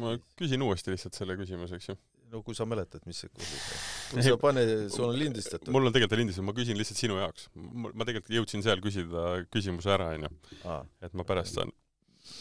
[0.00, 1.96] ma küsin uuesti lihtsalt selle küsimuse, eks ju.
[2.30, 3.68] no kui sa mäletad, mis see küsimus
[4.14, 4.22] on.
[4.26, 5.72] sa pane, sul on lindistatud.
[5.74, 7.48] mul on tegelikult lindistatud, ma küsin lihtsalt sinu jaoks.
[7.54, 10.30] ma tegelikult jõudsin seal küsida küsimuse ära, onju.
[11.06, 11.72] et ma pärast saan,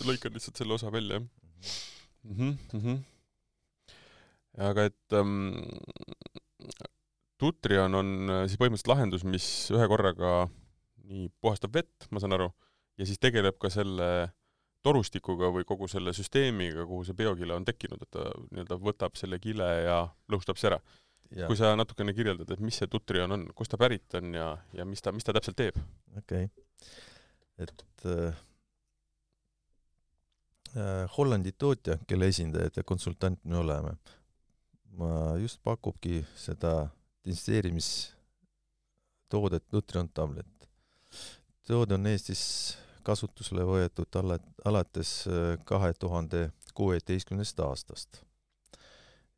[0.08, 1.28] lõikan lihtsalt selle osa välja, jah
[2.24, 2.36] mm.
[2.38, 2.98] -hmm, mm -hmm.
[4.58, 5.54] aga et ähm,
[7.38, 10.50] Tutrion on äh, siis põhimõtteliselt lahendus, mis ühe korraga
[11.10, 12.50] nii puhastab vett, ma saan aru,
[13.00, 14.30] ja siis tegeleb ka selle
[14.86, 19.39] torustikuga või kogu selle süsteemiga, kuhu see biokile on tekkinud, et ta nii-öelda võtab selle
[19.44, 19.98] kile ja
[20.32, 20.80] lõhustab see ära.
[21.46, 24.86] kui sa natukene kirjeldad, et mis see Tutrion on, kust ta pärit on ja, ja
[24.86, 25.76] mis ta, mis ta täpselt teeb?
[26.18, 26.50] okei okay.,
[27.60, 28.34] et äh,
[30.78, 33.92] äh, Hollandi tootja, kelle esindajad ja konsultant me oleme,
[34.98, 36.89] ma just pakubki seda
[37.26, 40.70] desinfitseerimistoodet Nutrion Tablet.
[41.68, 42.78] toode on Eestis
[43.10, 44.38] kasutusele võetud ala,
[44.69, 48.24] alates äh, kahe tuhande kuueteistkümnendast aastast.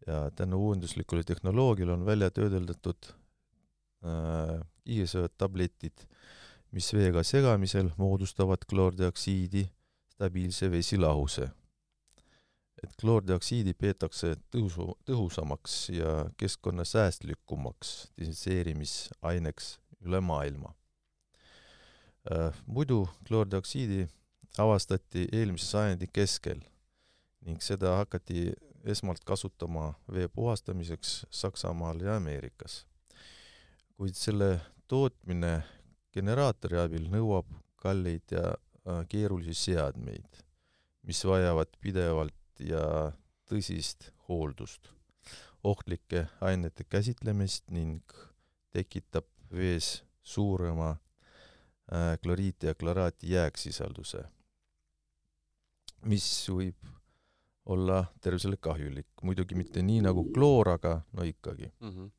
[0.08, 4.56] ja tänu uuenduslikule tehnoloogiale on välja töödeldatud äh,
[4.86, 6.08] kiirsööd tabletid,
[6.72, 9.68] mis veega segamisel moodustavad kloordioksiidi
[10.16, 11.50] stabiilse vesilahuse.
[12.82, 20.74] et kloordioksiidi peetakse tõhusu, tõhusamaks ja keskkonnasäästlikumaks desinfitseerimisaineks üle maailma
[22.66, 24.08] muidu kloordioksiidi
[24.58, 26.60] avastati eelmise sajandi keskel
[27.46, 28.52] ning seda hakati
[28.94, 32.86] esmalt kasutama vee puhastamiseks Saksamaal ja Ameerikas.
[33.98, 35.62] kuid selle tootmine
[36.14, 37.50] generaatori abil nõuab
[37.82, 40.42] kalleid ja äh, keerulisi seadmeid,
[41.06, 43.12] mis vajavad pidevalt ja
[43.50, 44.90] tõsist hooldust,
[45.64, 48.02] ohtlike ainete käsitlemist ning
[48.74, 51.11] tekitab vees suurema Äh,
[52.24, 54.24] kloriiti ja kloraati jääksisalduse,
[56.08, 56.92] mis võib
[57.66, 61.90] olla tervisele kahjulik, muidugi mitte nii nagu kloor, aga no ikkagi mm.
[61.90, 62.12] -hmm.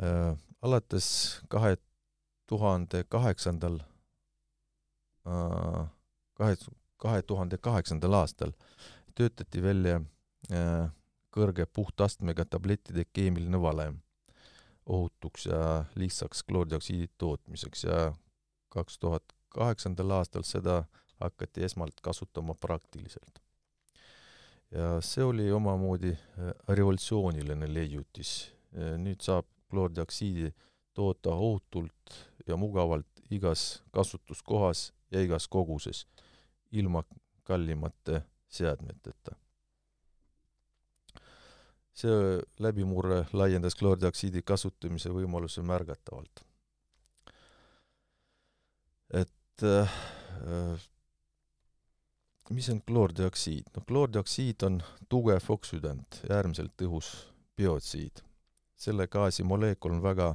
[0.00, 1.76] Äh, alates kahe
[2.46, 3.80] tuhande kaheksandal
[5.26, 5.88] äh,,
[6.34, 6.56] kahe,
[6.96, 8.52] kahe tuhande kaheksandal aastal
[9.14, 10.00] töötati välja
[10.52, 10.90] äh,
[11.34, 13.98] kõrge puhtastmega tablettide keemiline valem
[14.86, 18.12] ohutuks ja lihtsaks kloordioksiidi tootmiseks ja
[18.70, 20.84] kaks tuhat kaheksandal aastal seda
[21.20, 23.40] hakati esmalt kasutama praktiliselt.
[24.70, 28.52] ja see oli omamoodi äh, revolutsiooniline leiutis.
[28.76, 30.52] Äh, nüüd saab kloordioksiidi
[30.94, 32.14] toota ohutult
[32.46, 36.06] ja mugavalt igas kasutuskohas ja igas koguses,
[36.72, 37.02] ilma
[37.42, 39.34] kallimate seadmeteta.
[42.00, 46.44] see läbimurre laiendas kloordioksiidi kasutamise võimaluse märgatavalt
[49.62, 49.86] et
[50.46, 50.80] äh,
[52.50, 53.70] mis on kloordioksiid?
[53.76, 57.10] noh, kloordioksiid on tugev oksüdant ja äärmiselt tõhus
[57.56, 58.22] biotsiid.
[58.76, 60.34] selle gaasi molekul on väga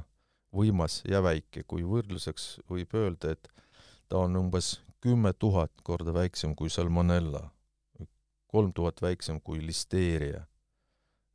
[0.54, 3.48] võimas ja väike, kui võrdluseks võib öelda, et
[4.08, 7.50] ta on umbes kümme tuhat korda väiksem kui salmonella,
[8.46, 10.46] kolm tuhat väiksem kui listeeria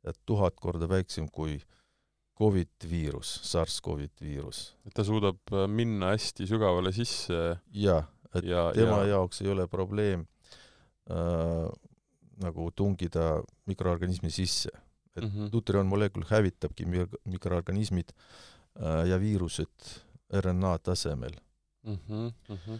[0.02, 1.81] ja tuhat korda väiksem kui äh,
[2.38, 4.72] Covid viirus, SARS-Covid viirus.
[4.86, 7.40] et ta suudab äh, minna hästi sügavale sisse
[7.76, 9.16] jah, et ja, tema ja...
[9.16, 10.24] jaoks ei ole probleem
[11.10, 11.68] äh,
[12.42, 14.70] nagu tungida mikroorganismi sisse.
[15.16, 15.50] et mm -hmm.
[15.52, 16.86] nutrionmolekul hävitabki
[17.24, 20.00] mikroorganismid äh, ja viirused
[20.32, 21.36] RNA tasemel
[21.82, 21.98] mm.
[22.08, 22.78] -hmm, mm -hmm.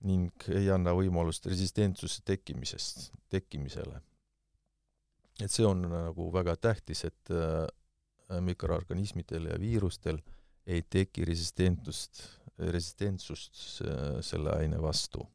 [0.00, 4.00] ning ei anna võimalust resistentsuse tekkimisest, tekkimisele.
[5.42, 7.66] et see on nagu väga tähtis, et äh,
[8.44, 10.20] mikroorganismidel ja viirustel
[10.70, 12.22] ei teki resistentsust,
[12.70, 13.82] resistentsust
[14.26, 15.26] selle aine vastu.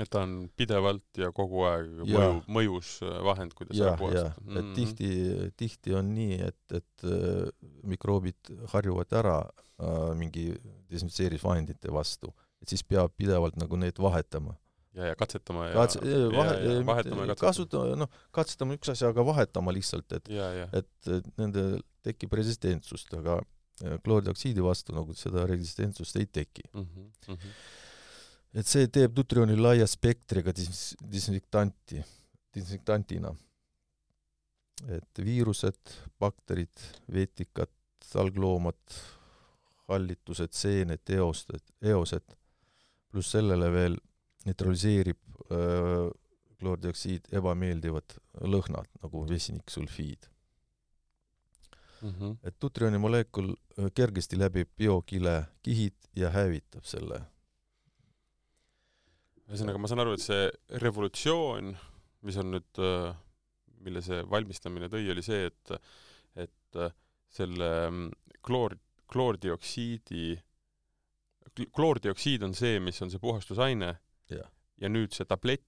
[0.00, 2.04] et ta on pidevalt ja kogu aeg ja.
[2.06, 2.92] mõju, mõjus
[3.26, 4.30] vahend, kuidas ja, ära puhastada.
[4.40, 4.58] Mm -hmm.
[4.58, 4.74] et mhm.
[4.74, 7.50] tihti, tihti on nii, et, et äh,
[7.84, 10.46] mikroobid harjuvad ära äh, mingi
[10.90, 14.56] desinfitseerimisvahendite vastu, et siis peab pidevalt nagu neid vahetama
[14.94, 16.00] ja, ja katsetama ja Katse,
[16.32, 17.36] vahe, ja, ja vahetama ja katsetama.
[17.40, 21.64] kasutama, noh, katsetama üks asi, aga vahetama lihtsalt, et et, et nende
[22.02, 23.40] tekib resistentsust, aga
[24.04, 26.82] kloordioksiidi vastu nagu seda resistentsust ei teki mm.
[26.82, 27.06] -hmm.
[27.28, 27.52] Mm -hmm.
[28.60, 32.04] et see teeb Nutrioni laia spektriga dis-, disinfektanti,
[32.54, 33.34] disinfektantina.
[34.88, 36.80] et viirused, bakterid,
[37.12, 37.70] veetikad,
[38.14, 38.94] algloomad,
[39.88, 42.34] hallitused, seened, eosed, eosed,
[43.10, 43.96] pluss sellele veel
[44.44, 45.18] neutraliseerib
[45.52, 46.10] äh,
[46.58, 50.31] kloordioksiid ebameeldivad lõhnad nagu vesiniksulfiid
[52.02, 52.14] mm.
[52.18, 52.36] -hmm.
[52.42, 57.22] et tutrioni molekul äh, kergesti läbib biokile kihid ja hävitab selle.
[59.48, 60.44] ühesõnaga, ma saan aru, et see
[60.80, 61.74] revolutsioon
[62.26, 62.82] mis on nüüd,
[63.82, 65.74] mille see valmistamine tõi, oli see, et,
[66.44, 66.80] et
[67.32, 68.76] selle mm, kloor,
[69.12, 70.36] kloordioksiidi,
[71.74, 73.90] kloordioksiid on see, mis on see puhastusaine
[74.32, 74.46] ja,
[74.80, 75.66] ja nüüd see tablett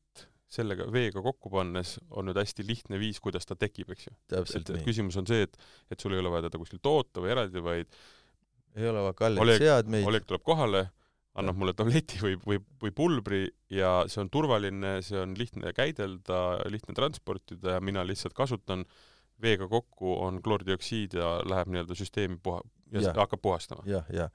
[0.54, 4.12] sellega veega kokku pannes on nüüd hästi lihtne viis, kuidas ta tekib, eks ju.
[4.30, 4.84] täpselt et, nii.
[4.86, 5.56] küsimus on see, et,
[5.90, 7.90] et sul ei ole vaja teda kuskil toota või eraldi, vaid
[8.76, 10.84] ei ole vaja kalleid seadmeid, Oleg tuleb kohale,
[11.38, 13.42] annab mulle tableti või, või, või pulbri
[13.74, 16.40] ja see on turvaline, see on lihtne käidelda,
[16.70, 18.84] lihtne transportida ja mina lihtsalt kasutan,
[19.42, 22.62] veega kokku on kloordioksiid ja läheb nii-öelda süsteemi puha-
[22.94, 23.10] ja Jah.
[23.10, 23.82] s- hakkab puhastama.
[23.90, 24.30] jah, jah.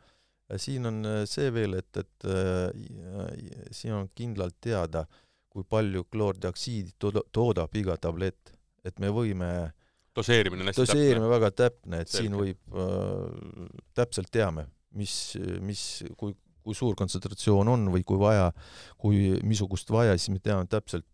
[0.60, 5.06] siin on äh, see veel, et, et äh, siin on kindlalt teada,
[5.50, 8.56] kui palju kloordioksiidi tooda- toodab iga tablett.
[8.86, 9.74] et me võime,
[10.16, 12.38] doseerimine on hästi doseerime väga täpne, et siin Selge.
[12.40, 15.82] võib äh,, täpselt teame, mis, mis,
[16.18, 16.32] kui,
[16.64, 18.54] kui suur kontsentratsioon on või kui vaja,
[18.98, 21.06] kui missugust vaja, siis me teame täpselt,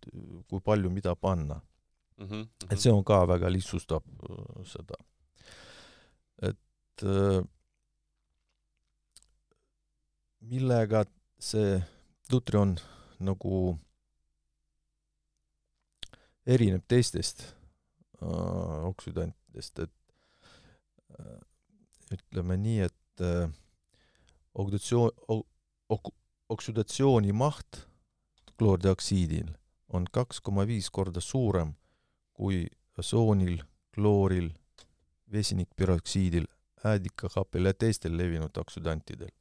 [0.47, 1.61] kui palju mida panna.
[2.17, 2.27] mm.
[2.27, 2.47] -hmm.
[2.69, 4.95] et see on ka väga lihtsustab äh, seda.
[6.41, 7.41] et äh,
[10.39, 11.05] millega
[11.39, 11.81] see
[12.29, 12.77] Dutrion
[13.19, 13.77] nagu
[16.45, 17.41] erineb teistest
[18.21, 21.39] äh, oksüdantidest, et äh,
[22.15, 23.49] ütleme nii, et äh,
[24.53, 25.11] oksüdatsioon,
[25.89, 26.11] ok,
[26.49, 27.85] oksüdatsiooni maht
[28.57, 29.49] kloordioksiidil
[29.95, 31.73] on kaks koma viis korda suurem
[32.35, 32.65] kui
[32.99, 33.61] osoonil,
[33.95, 34.49] klooril,
[35.31, 36.45] vesinikperoksiidil,
[36.85, 39.31] äädikahapel ja teistel levinud oksüdantidel.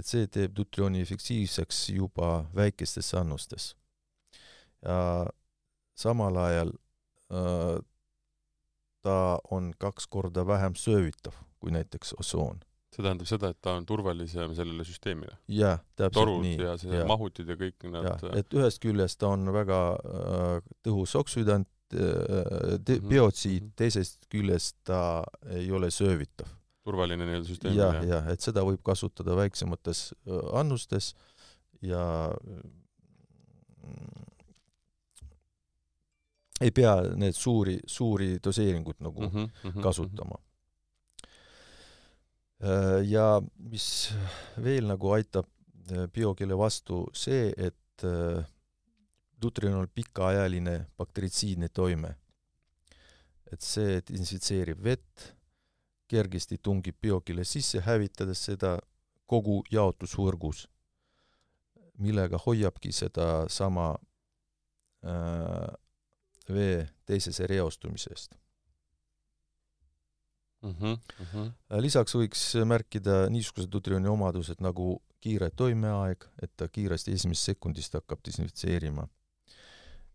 [0.00, 3.76] et see teeb dutrioni efektiivseks juba väikestes annustes.
[4.82, 5.26] ja
[6.00, 6.72] samal ajal
[7.32, 7.78] äh,
[9.04, 12.60] ta on kaks korda vähem söövitav kui näiteks osoon.
[12.90, 15.36] see tähendab seda, et ta on turvalisem sellele süsteemile.
[15.48, 16.56] jah, täpselt torud nii.
[16.64, 17.04] ja see ja.
[17.06, 23.06] mahutid ja kõik nad, et ühest küljest ta on väga äh, tõhus oksüdant äh,, Mhm,
[23.12, 26.48] biotsiid mhm., teisest küljest ta ei ole söövitav.
[26.84, 31.12] turvaline nii-öelda süsteem jah, jah, et seda võib kasutada väiksemates äh, annustes
[31.84, 32.02] ja
[33.84, 34.29] mm,
[36.60, 40.38] ei pea need suuri, suuri doseeringuid nagu mm -hmm, kasutama.
[43.08, 44.12] ja mis
[44.62, 45.46] veel nagu aitab
[45.92, 48.44] äh, biokeele vastu see, et äh,
[49.42, 52.16] dutril on pikaajaline bakteritsiidne toime.
[53.52, 55.34] et see desinfitseerib vett,
[56.06, 58.78] kergesti tungib biokeele sisse, hävitades seda
[59.26, 60.68] kogu jaotusvõrgus,
[61.98, 63.88] millega hoiabki sedasama
[65.02, 65.74] äh,
[66.52, 68.34] vee teisese reostumisest.
[70.62, 70.74] mm.
[71.32, 71.52] -hmm.
[71.80, 78.20] lisaks võiks märkida niisugused dutrioni omadused nagu kiire toimeaeg, et ta kiiresti esimesest sekundist hakkab
[78.24, 79.08] desinfitseerima.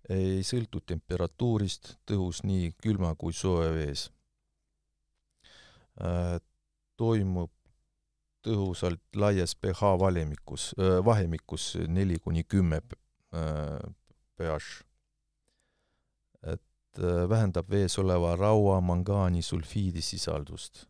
[0.10, 4.12] ei sõltu temperatuurist, tõhus nii külma kui sooja vees.
[6.98, 7.52] toimub
[8.46, 10.74] tõhusalt laias pH valemikus,
[11.06, 12.82] vahemikus neli kuni kümme
[13.32, 14.86] pH.
[16.96, 20.86] Et äh, vähendab vees oleva raua, mangaani, sulfiidi sisaldust.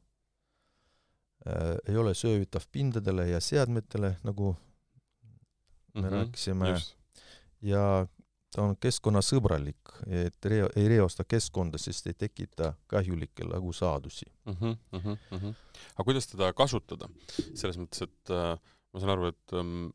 [1.90, 4.56] ei ole söövitav pindadele ja seadmetele, nagu
[5.94, 6.96] me rääkisime, Mhm, just,
[7.62, 8.08] ja
[8.56, 14.26] ta on keskkonnasõbralik, et reo-, ei reosta keskkonda, sest ei tekita kahjulikke lagusaadusi.
[14.46, 14.54] mm.
[14.54, 15.54] -hmm, mm -hmm.
[15.96, 17.10] aga kuidas teda kasutada?
[17.54, 18.58] selles mõttes, et äh,
[18.94, 19.90] ma saan aru, et ähm,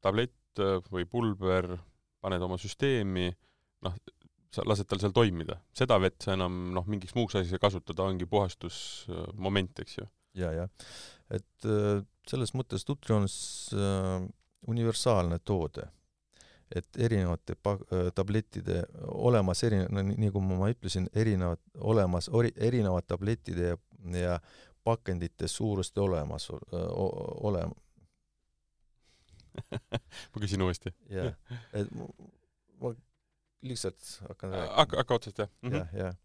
[0.00, 1.78] tablett äh, või pulber
[2.20, 3.32] paned oma süsteemi,
[3.80, 3.94] noh,
[4.54, 5.58] sa lased tal seal toimida.
[5.76, 10.08] seda vett sa enam noh, mingiks muuks asjaks ei kasuta, ta ongi puhastusmoment, eks ju.
[10.40, 10.88] ja, jah,
[11.34, 14.28] et äh, selles mõttes Dutri on äh,
[14.68, 15.88] universaalne toode,
[16.68, 17.78] et erinevate pa-,
[18.16, 18.82] tablettide
[19.16, 19.86] olemas eri-,
[20.32, 23.78] kui ma ütlesin, erinevad olemas, erinevad tablettide ja,
[24.16, 24.38] ja
[24.84, 27.72] pakendite suuruste olemas, olema,
[30.32, 30.92] ma küsin uuesti.
[31.12, 31.34] jah,
[31.76, 31.92] et
[32.80, 32.92] ma
[33.62, 34.76] lihtsalt hakkan rääkima.
[34.76, 35.70] hakka, hakka otsast jah mm.
[35.70, 35.76] -hmm.
[35.76, 36.16] jah, jah.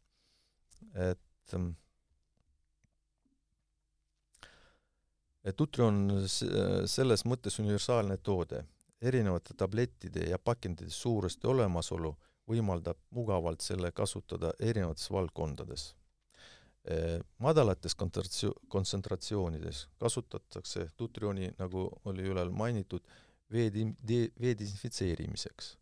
[1.12, 1.70] et ähm,
[5.44, 6.46] et Utri on s-
[6.96, 8.66] selles mõttes universaalne toode.
[9.04, 12.14] erinevate tablettide ja pakendite suuruste olemasolu
[12.48, 15.96] võimaldab mugavalt selle kasutada erinevates valdkondades.
[17.38, 23.02] madalates kontsentratsioon, kontsentratsioonides kasutatakse Tutrioni, nagu oli ülal mainitud,
[23.52, 23.72] vee,
[24.42, 25.78] vee desinfitseerimiseks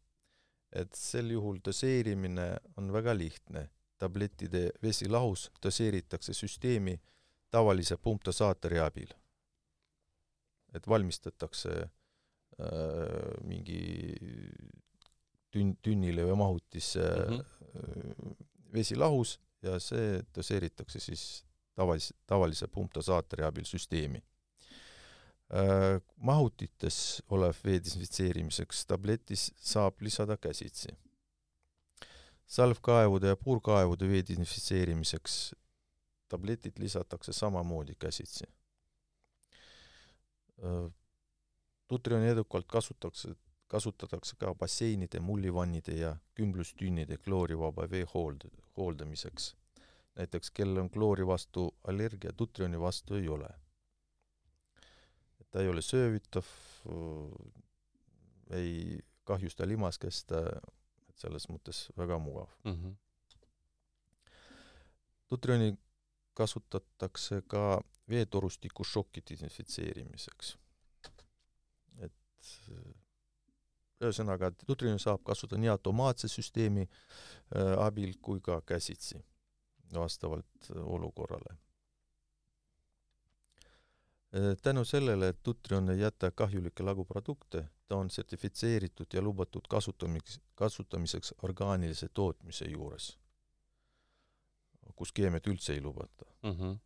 [0.72, 3.69] et sel juhul doseerimine on väga lihtne.
[4.01, 6.95] tablettide vesilahus doseeritakse süsteemi
[7.51, 9.13] tavalise pumpdosaatori abil.
[10.74, 14.15] et valmistatakse äh, mingi
[15.51, 18.36] tünn, tünnile või mahutisse mm -hmm.
[18.74, 21.45] vesi lahus ja see doseeritakse siis
[21.76, 24.24] tavalise, tavalise pumpdosaatori abil süsteemi.
[26.15, 30.89] Mahutites olev vee desinfitseerimiseks tabletis saab lisada käsitsi.
[32.47, 35.55] salvkaevude ja puurkaevude vee desinfitseerimiseks
[36.31, 38.45] tabletid lisatakse samamoodi käsitsi.
[41.87, 43.35] Tutrioni edukalt kasutatakse,
[43.67, 49.55] kasutatakse ka basseinide, mullivannide ja kümblustünnide kloorivaba vee hoolde, hooldamiseks.
[50.15, 53.49] näiteks kellel on kloori vastu allergia, tutrioni vastu ei ole.
[55.51, 56.47] Ta ei ole söövitav,
[58.55, 60.41] ei kahjusta limaskesta,
[61.09, 62.73] et selles mõttes väga mugav mm.
[62.73, 62.95] -hmm.
[65.29, 65.77] tutrioni
[66.33, 70.57] kasutatakse ka veetorustiku šoki desinfitseerimiseks.
[71.99, 72.13] et
[74.01, 79.21] ühesõnaga, tutrioni saab kasutada nii automaatse süsteemi äh, abil kui ka käsitsi,
[79.93, 81.57] vastavalt olukorrale.
[84.61, 91.34] Tänu sellele, et tutrion ei jäta kahjulikke laguprodukte, ta on sertifitseeritud ja lubatud kasutamiseks, kasutamiseks
[91.43, 93.17] orgaanilise tootmise juures
[94.95, 96.51] kus keemiat üldse ei lubata mm.
[96.51, 96.77] -hmm.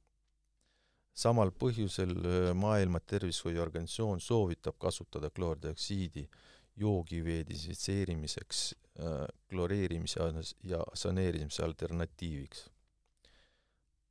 [1.14, 2.16] samal põhjusel
[2.54, 6.30] Maailma Tervishoiuorganisatsioon soovitab kasutada kloordioksiidi
[6.76, 8.64] joogivee desinfitseerimiseks
[9.00, 10.20] äh, kloreerimise
[10.64, 12.70] ja saneerimise alternatiiviks.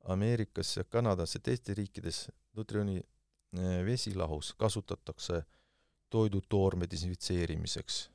[0.03, 3.01] Ameerikas ja Kanadas ja teistes riikides nutrioni
[3.57, 5.43] äh, vesilahus kasutatakse
[6.09, 8.09] toidutoorme desinfitseerimiseks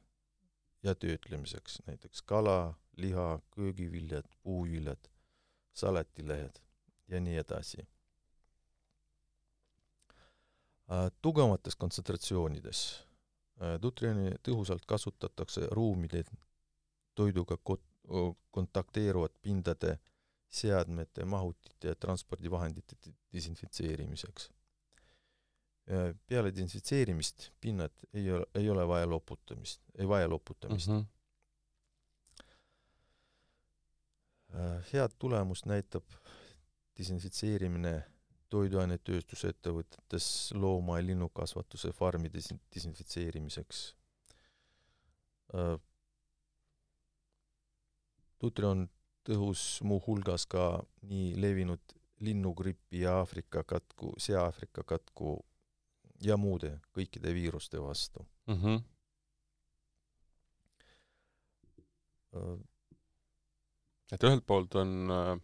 [0.83, 5.11] ja töötlemiseks, näiteks kala, liha, köögiviljad, puuviljad
[5.73, 6.61] saletilehed
[7.09, 7.89] ja nii edasi.
[11.23, 12.81] tugevamates kontsentratsioonides
[13.81, 16.25] tutrioni tõhusalt kasutatakse ruumide
[17.15, 17.91] toiduga kot-,
[18.51, 19.99] kontakteeruvat pindade,
[20.49, 22.97] seadmete, mahutite ja transpordivahendite
[23.33, 24.51] desinfitseerimiseks.
[26.27, 31.01] Peale desinfitseerimist pinnad ei ole, ei ole vaja loputamist, ei vaja loputamist mm.
[31.01, 31.21] -hmm
[34.93, 36.05] head tulemust näitab
[36.99, 38.03] desinfitseerimine
[38.51, 43.97] toiduainetööstusettevõtetes looma- ja linnukasvatuse farmi desin-, desinfitseerimiseks.
[48.39, 48.89] tutri on
[49.29, 55.39] tõhus muuhulgas ka nii levinud linnugripi ja Aafrika katku, Sea-Aafrika katku
[56.21, 58.55] ja muude kõikide viiruste vastu mm.
[58.55, 58.83] -hmm.
[64.13, 65.35] et ühelt poolt on äh,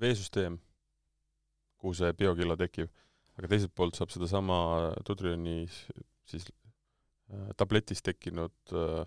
[0.00, 0.58] veesüsteem,
[1.80, 2.90] kuhu see biokilo tekib,
[3.36, 4.58] aga teiselt poolt saab sedasama
[5.04, 9.06] tudrioni siis äh, tabletis tekkinud äh,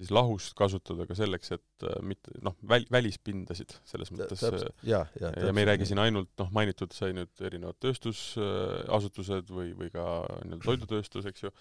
[0.00, 5.04] siis lahust kasutada ka selleks, et äh, mitte noh, väl-, välispindasid selles mõttes Täpselt, ja,
[5.20, 9.92] ja, ja me ei räägi siin ainult noh, mainitud sai nüüd erinevad tööstusasutused või, või
[9.92, 10.06] ka
[10.46, 11.52] nii-öelda toidutööstus, eks ju,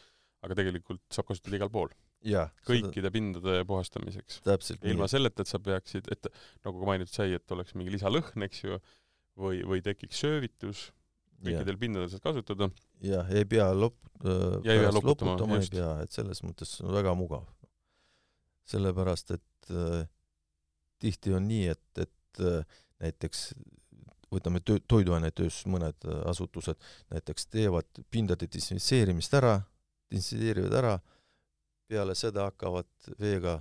[0.46, 1.92] aga tegelikult saab kasutada igal pool
[2.68, 3.12] kõikide seda...
[3.14, 4.42] pindade puhastamiseks.
[4.44, 5.12] ilma nii.
[5.12, 6.28] selleta, et sa peaksid, et
[6.66, 8.80] nagu ka mainitud sai, et oleks mingi lisalõhn, eks ju,
[9.40, 10.90] või, või tekiks söövitus,
[11.40, 12.70] kõikidel pindadel saad kasutada.
[13.06, 14.02] jah, ei pea lop-,
[14.66, 17.48] ja ei pea loputama, loputama, ei pea, et selles mõttes on väga mugav.
[18.70, 20.06] Sellepärast, et äh,
[21.00, 23.50] tihti on nii, et, et äh, näiteks
[24.34, 26.80] võtame töö, toiduainetööstus, mõned äh, asutused
[27.14, 29.58] näiteks teevad pindade desinfitseerimist ära,
[30.12, 30.96] desinfitseerivad ära,
[31.90, 32.90] peale seda hakkavad
[33.20, 33.60] veega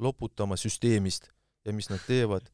[0.00, 1.30] loputama süsteemist
[1.64, 2.48] ja mis nad teevad?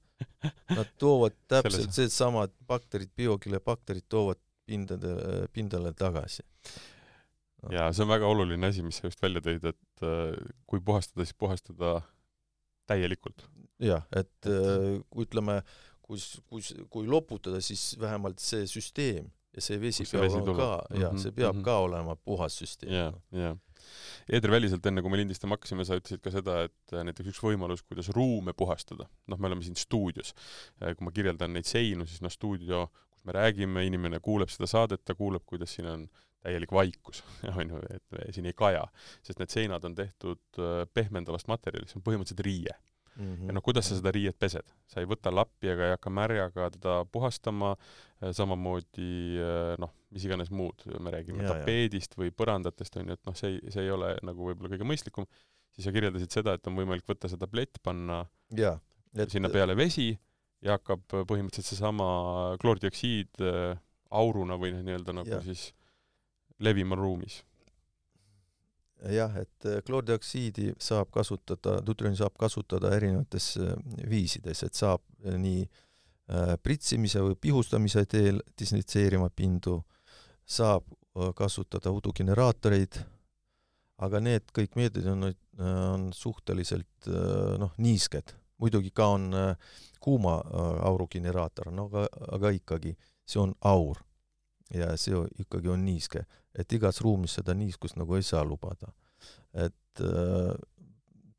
[0.73, 5.11] Nad toovad täpselt seesamad bakterid, biokile bakterid toovad pindade,
[5.53, 6.43] pindale tagasi.
[7.63, 7.73] No..
[7.75, 10.35] jaa, see on väga oluline asi, mis sa just välja tõid, et äh,
[10.67, 12.01] kui puhastada, siis puhastada
[12.87, 13.47] täielikult.
[13.83, 15.61] jah, et äh, ütleme,
[16.03, 16.19] kui,
[16.49, 19.27] kui, kui loputada, siis vähemalt see süsteem
[19.57, 20.61] ja see vesi Kus see peab vesi olema tuleb.
[20.63, 22.93] ka, jah, see peab Mhm, ka olema puhas süsteem.
[22.93, 23.55] jaa, jaa.
[24.33, 27.85] eetriväliselt, enne kui me lindistama hakkasime, sa ütlesid ka seda, et äh, näiteks üks võimalus,
[27.87, 30.33] kuidas ruume puhastada, noh, me oleme siin stuudios,
[30.81, 35.05] kui ma kirjeldan neid seinu, siis noh, stuudio, kus me räägime, inimene kuuleb seda saadet,
[35.05, 36.09] ta kuuleb, kuidas siin on
[36.47, 37.23] täielik vaikus,
[37.59, 38.85] on ju, et siin ei kaja.
[39.27, 42.77] sest need seinad on tehtud äh, pehmendavast materjalist, see on põhimõtteliselt riie.
[43.17, 43.35] mm.
[43.35, 43.47] -hmm.
[43.49, 44.75] ja noh, kuidas sa seda riiet pesed?
[44.87, 47.75] sa ei võta lappi ega ei hakka märjaga teda puhastama,
[48.33, 49.41] samamoodi
[49.83, 51.55] noh, mis iganes muud, me räägime Ja, ja.
[51.55, 54.89] tapeedist või põrandatest, on ju, et noh, see ei, see ei ole nagu võib-olla kõige
[54.89, 55.27] mõistlikum,
[55.77, 58.23] siis sa kirjeldasid seda, et on võimalik võtta see tablett, panna
[58.57, 58.79] jaa,
[59.17, 59.29] et...
[59.33, 60.15] sinna peale vesi
[60.65, 62.07] ja hakkab põhimõtteliselt seesama
[62.63, 63.77] kloordioksiid äh,
[64.17, 65.45] auruna või noh, nii-öelda nagu Jah.
[65.45, 65.69] siis
[66.59, 67.45] levima ruumis.
[69.13, 73.75] jah, et äh, kloordioksiidi saab kasutada, tutrioni saab kasutada erinevates äh,
[74.09, 75.67] viisides, et saab äh, nii
[76.59, 79.77] pritsimise või pihustamise teel disinfitseerima pindu,
[80.43, 80.83] saab
[81.39, 82.99] kasutada udugeneraatoreid,
[84.03, 85.29] aga need kõik meetodid on,
[85.63, 87.07] on suhteliselt
[87.63, 88.35] noh, niisked.
[88.59, 89.31] muidugi ka on
[90.03, 90.41] kuuma
[90.91, 94.03] aurugeneraator, no aga, aga ikkagi, see on aur
[94.75, 96.25] ja see ikkagi on niiske,
[96.59, 98.93] et igas ruumis seda niiskust nagu ei saa lubada.
[99.55, 100.55] et äh,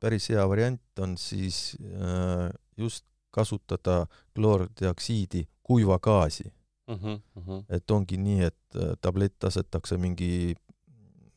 [0.00, 6.44] päris hea variant on siis äh, just kasutada kloordioksiidi kuiva gaasi
[6.88, 6.94] mm.
[6.94, 7.64] -hmm, mm -hmm.
[7.68, 10.54] et ongi nii, et äh, tablett asetakse mingi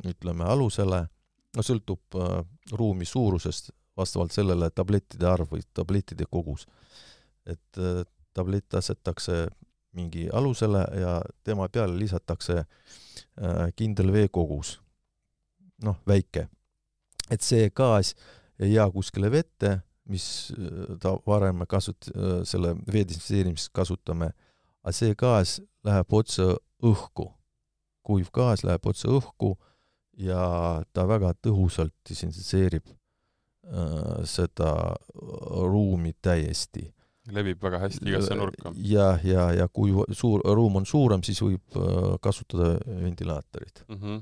[0.07, 1.07] ütleme alusele,
[1.55, 6.67] no sõltub äh, ruumi suurusest vastavalt sellele tablettide arv või tablettide kogus.
[7.45, 9.47] et äh, tablett asetakse
[9.91, 14.79] mingi alusele ja tema peale lisatakse äh, kindel veekogus,
[15.83, 16.47] noh, väike.
[17.31, 18.13] et see gaas
[18.59, 19.79] ei jää kuskile vette,
[20.09, 24.31] mis äh, ta varem kasut-, äh, selle vee desinfitseerimiseks kasutame,
[24.83, 27.31] aga see gaas läheb otse õhku.
[28.03, 29.53] kuiv gaas läheb otse õhku
[30.17, 32.87] ja ta väga tõhusalt desinfitseerib
[34.25, 34.71] seda
[35.69, 36.87] ruumi täiesti
[37.29, 38.73] levib väga hästi igasse nurka.
[38.75, 43.95] ja, ja, ja kui suur, ruum on suurem, siis võib äh, kasutada ventilaatorit mm.
[43.97, 44.21] -hmm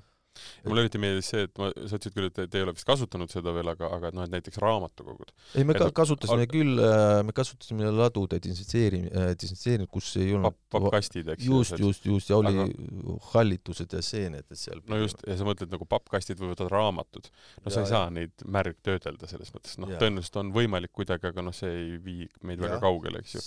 [0.65, 2.87] mulle eriti meeldis see, et ma, sa ütlesid küll, et te, te ei ole vist
[2.87, 5.33] kasutanud seda veel, aga, aga et noh, et näiteks raamatukogud.
[5.55, 6.51] ei, me ka, kasutasime al...
[6.51, 11.59] küll, äh, me kasutasime ladude desinfitseeri-, äh, desinfitseerimist, kus ei olnud Papp, pappkastid, eks ju.
[11.59, 13.17] just, just, just, ja oli aga...
[13.33, 17.29] hallitused ja seened, et seal no just, ja sa mõtled nagu pappkastid või võtad raamatud.
[17.59, 17.91] no ja, sa ei ja.
[17.93, 22.31] saa neid märgtöödelda selles mõttes, noh, tõenäoliselt on võimalik kuidagi, aga noh, see ei vii
[22.43, 22.67] meid ja.
[22.67, 23.45] väga kaugele, eks ju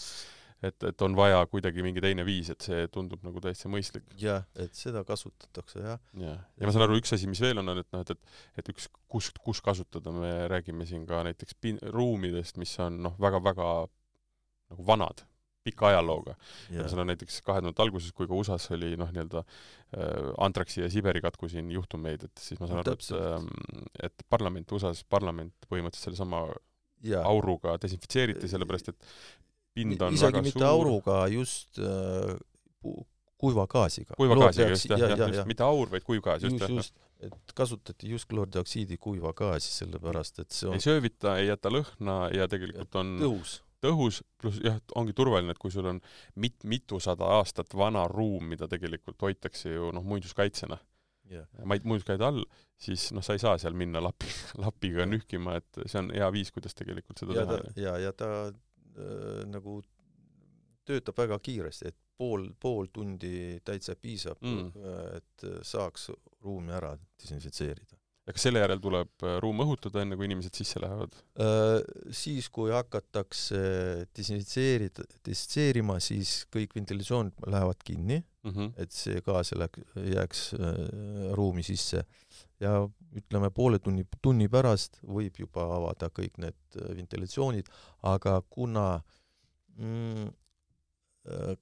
[0.62, 4.06] et, et on vaja kuidagi mingi teine viis, et see tundub nagu täiesti mõistlik.
[4.20, 5.98] jah, et seda kasutatakse jah.
[6.18, 8.38] jah, ja ma saan aru, üks asi, mis veel on, on, et noh, et, et,
[8.62, 13.18] et üks, kus, kus kasutada, me räägime siin ka näiteks pin-, ruumidest, mis on noh,
[13.22, 13.68] väga-väga
[14.72, 15.26] nagu vanad,
[15.62, 16.34] pika ajalooga.
[16.74, 20.82] ja seal on näiteks kahe tuhandete alguses, kui ka USA-s oli noh, nii-öelda äh, antraksi
[20.82, 25.06] ja Siberi katku siin juhtumeid, et siis ma saan aru, et äh, et parlament, USA-s
[25.10, 26.46] parlament põhimõtteliselt sellesama
[27.06, 27.22] ja.
[27.26, 29.10] auruga desinfitseeriti, sellepärast et
[29.74, 30.68] pind on isegi mitte suur.
[30.68, 32.36] auruga, just äh,
[33.42, 34.14] kuiva gaasiga.
[34.18, 38.10] kuiva gaasiga, just jah, jah, just, mitte aur, vaid kuiv gaas, just, just, et kasutati
[38.12, 43.02] just kloordioksiidi kuiva gaasi, sellepärast et see on ei söövita, ei jäta lõhna ja tegelikult
[43.02, 46.00] on tõhus tõhus, pluss jah, ongi turvaline, et kui sul on
[46.38, 50.78] mit-, mitusada aastat vana ruum, mida tegelikult hoitakse ju noh, muinsuskaitsena
[51.30, 52.44] yeah., muinsuskaitse all,
[52.80, 54.30] siis noh, sa ei saa seal minna lapi,
[54.64, 57.74] lapiga nühkima, et see on hea viis, kuidas tegelikult seda ja teha.
[57.82, 58.30] ja, ja ta
[59.48, 59.80] nagu
[60.84, 64.70] töötab väga kiiresti, et pool, pool tundi täitsa piisab mm.,
[65.16, 66.10] et saaks
[66.42, 68.01] ruumi ära desinfitseerida.
[68.26, 71.16] Ja kas selle järel tuleb äh, ruum õhutada, enne kui inimesed sisse lähevad?
[71.42, 71.78] Äh,
[72.14, 73.62] siis, kui hakatakse
[74.14, 78.72] desinfitseerida, desinfitseerima, siis kõik ventilatsioonid lähevad kinni mm, -hmm.
[78.76, 80.76] et see gaas jääks äh,
[81.34, 82.04] ruumi sisse
[82.62, 82.76] ja
[83.18, 87.66] ütleme, poole tunni, tunni pärast võib juba avada kõik need ventilatsioonid,
[88.02, 89.02] aga kuna
[89.76, 90.30] mm,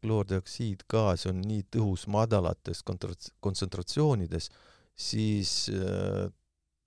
[0.01, 2.81] kloordioksiidgaas on nii tõhus madalates
[3.41, 4.49] kontsentratsioonides,
[4.97, 5.71] siis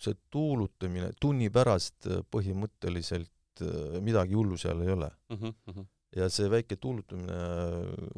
[0.04, 3.64] see tuulutamine tunni pärast põhimõtteliselt
[4.04, 5.38] midagi hullu seal ei ole mm.
[5.42, 5.86] -hmm.
[6.18, 7.38] ja see väike tuulutamine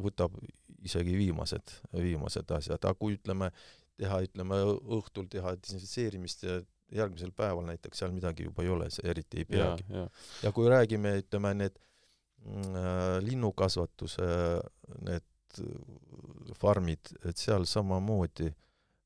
[0.02, 0.38] võtab
[0.86, 3.50] isegi viimased, viimased asjad, aga kui ütleme,
[3.98, 4.60] teha, ütleme
[4.98, 6.60] õhtul teha desinfitseerimist ja
[6.96, 9.86] järgmisel päeval näiteks seal midagi juba ei ole, see eriti ei peagi.
[10.44, 11.80] ja, kui räägime, ütleme need
[12.46, 14.28] mm, äh, linnukasvatuse
[15.08, 15.32] need
[16.60, 18.52] farmid, et seal samamoodi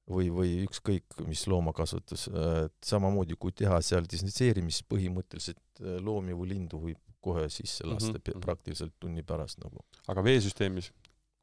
[0.10, 2.28] või, või ükskõik mis loomakasvatus,
[2.66, 8.16] et samamoodi kui teha seal desinfitseerimist, põhimõtteliselt äh, loomi või lindu võib kohe sisse lasta
[8.16, 8.44] mm -hmm.
[8.46, 9.84] praktiliselt tunni pärast nagu.
[10.08, 10.92] aga veesüsteemis?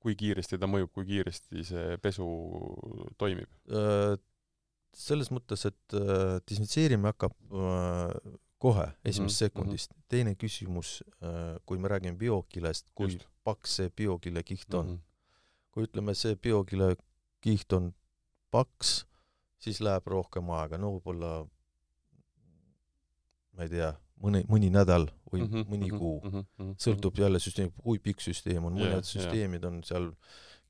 [0.07, 2.27] kui kiiresti ta mõjub, kui kiiresti see pesu
[3.19, 3.49] toimib?
[3.71, 4.15] Äh,
[4.95, 7.35] selles mõttes, et äh, desinfitseerimine hakkab
[8.59, 9.39] kohe, esimesest mm -hmm.
[9.39, 9.91] sekundist.
[10.09, 11.03] teine küsimus,
[11.67, 13.27] kui me räägime biokilest, kui Just.
[13.45, 14.95] paks see biokilekiht on mm.
[14.95, 15.01] -hmm.
[15.71, 17.93] kui ütleme, see biokilekiht on
[18.51, 19.05] paks,
[19.59, 21.31] siis läheb rohkem aega, no võib-olla
[23.57, 23.93] ma ei tea,
[24.23, 26.43] mõni, mõni nädal või mm -hmm, mõni kuu mm.
[26.43, 29.73] -hmm, sõltub jälle süsteem, kui pikk süsteem on, mõned yeah, süsteemid yeah.
[29.73, 30.11] on seal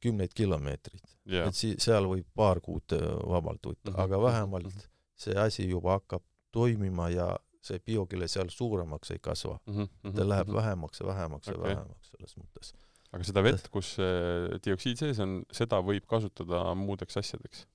[0.02, 1.48] kümneid kilomeetreid yeah..
[1.48, 4.94] et si-, seal võib paar kuud äh, vabalt võtta mm, -hmm, aga vähemalt mm -hmm.
[5.16, 6.22] see asi juba hakkab
[6.52, 7.28] toimima ja
[7.66, 9.74] see biokile seal suuremaks ei kasva mm.
[9.82, 10.56] -hmm, ta läheb mm -hmm.
[10.56, 11.60] vähemaks ja vähemaks okay.
[11.60, 12.74] ja vähemaks selles mõttes.
[13.16, 17.66] Aga seda vett, kus see dioksiid sees on, seda võib kasutada muudeks asjadeks?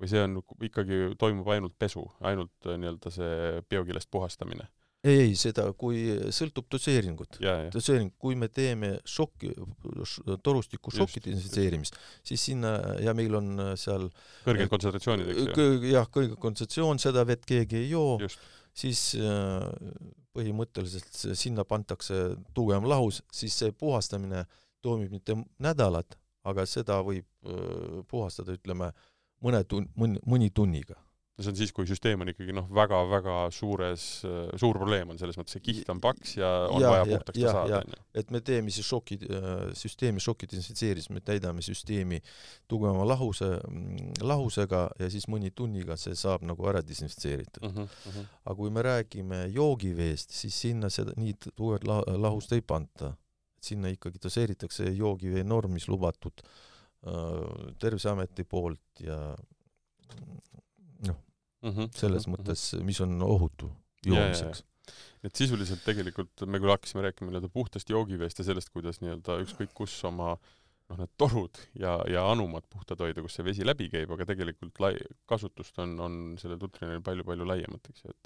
[0.00, 4.70] või see on ikkagi, toimub ainult pesu, ainult äh, nii-öelda see biokilest puhastamine?
[5.00, 6.02] ei, ei seda, kui
[6.34, 7.38] sõltub doseeringut.
[7.72, 9.52] doseering, kui me teeme šoki,
[10.44, 14.10] torustiku šoki desinfitseerimist, siis sinna ja meil on seal
[14.44, 15.68] kõrged kontsentratsioonid, eks ju?
[15.94, 18.18] jah, kõrge kontsentratsioon, seda vett keegi ei joo,
[18.76, 19.66] siis äh,
[20.36, 24.44] põhimõtteliselt sinna pantakse tugevam lahus, siis see puhastamine
[24.80, 26.16] toimub mitte nädalat,
[26.48, 28.92] aga seda võib äh, puhastada, ütleme,
[29.44, 30.98] mõne tun-, mõni, mõni tunniga
[31.40, 34.04] no see on siis, kui süsteem on ikkagi noh, väga-väga suures,
[34.60, 37.38] suur probleem on selles mõttes, see kiht on paks ja on ja, vaja ja, puhtaks
[37.40, 38.00] ta saada, onju.
[38.20, 39.16] et me teeme siis šoki,
[39.80, 42.20] süsteemi šoki desinfitseerimist, me täidame süsteemi
[42.70, 43.48] tugevama lahuse,
[44.20, 47.72] lahusega ja siis mõni tunniga see saab nagu ära desinfitseeritud uh.
[47.78, 48.28] -huh, uh -huh.
[48.44, 53.14] aga kui me räägime joogiveest, siis sinna seda nii tugevat lahust ei panta.
[53.60, 59.36] sinna ikkagi doseeritakse joogivee norm, mis lubatud äh, Terviseameti poolt ja
[61.62, 61.92] mm -hmm.
[61.96, 62.40] selles mm -hmm.
[62.40, 63.72] mõttes, mis on ohutu
[64.06, 64.64] joomiseks.
[65.22, 69.74] et sisuliselt tegelikult me küll hakkasime rääkima nii-öelda puhtast joogiveest ja sellest, kuidas nii-öelda ükskõik
[69.74, 70.38] kus oma
[70.90, 74.80] noh, need torud ja, ja anumad puhtad hoida, kus see vesi läbi käib, aga tegelikult
[74.82, 74.98] lai-,
[75.30, 78.24] kasutust on, on sellel tutrinil palju-palju laiemat, eks ju, et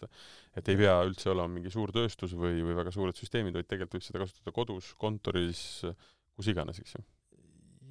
[0.60, 3.98] et ei pea üldse olema mingi suur tööstus või, või väga suured süsteemid, vaid tegelikult
[3.98, 5.60] võib seda kasutada kodus, kontoris,
[6.34, 7.04] kus iganes, eks ju.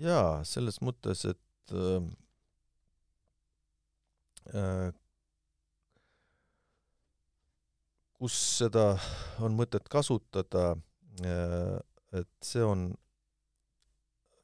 [0.08, 1.78] jaa, selles mõttes, et
[4.54, 4.92] äh,
[8.18, 8.94] kus seda
[9.44, 10.74] on mõtet kasutada,
[11.24, 11.78] äh,
[12.20, 12.88] et see on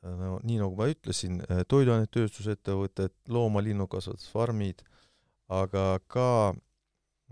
[0.04, 4.84] äh, no nii, nagu ma ütlesin, äh, toiduainetööstusettevõtted, looma-linnukasvatusfarmid,
[5.54, 6.30] aga ka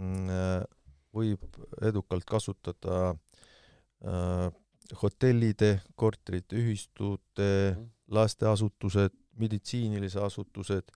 [0.02, 0.64] mm,
[1.14, 3.16] võib edukalt kasutada
[5.02, 7.88] hotellide, korterite, ühistute, mhm.
[8.14, 10.94] lasteasutused, meditsiinilised asutused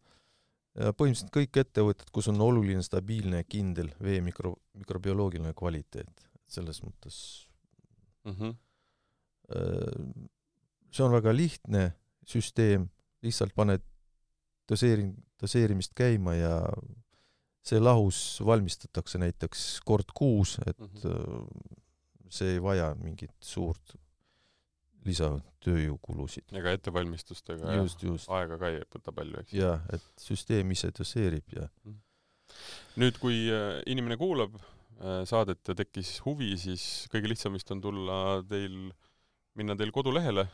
[0.72, 7.18] põhimõtteliselt kõik ettevõtted, kus on oluline stabiilne ja kindel vee mikro, mikrobioloogiline kvaliteet, selles mõttes
[8.26, 8.36] mm.
[8.38, 8.54] -hmm.
[10.92, 11.84] see on väga lihtne
[12.28, 12.88] süsteem,
[13.22, 13.84] lihtsalt paned
[14.70, 16.56] doseering, doseerimist käima ja
[17.66, 22.30] see lahus valmistatakse näiteks kord kuus, et mm -hmm.
[22.30, 23.98] see ei vaja mingit suurt
[25.08, 26.52] lisatööjõukulusid.
[26.58, 28.30] ega ettevalmistustega just, just.
[28.34, 29.56] aega ka ei võta palju, eks?
[29.58, 31.98] jah, et süsteem ise doseerib ja mm.
[33.02, 37.82] nüüd, kui äh, inimene kuulab äh, saadet ja tekkis huvi, siis kõige lihtsam vist on
[37.84, 38.92] tulla teil,
[39.58, 40.46] minna teil kodulehele?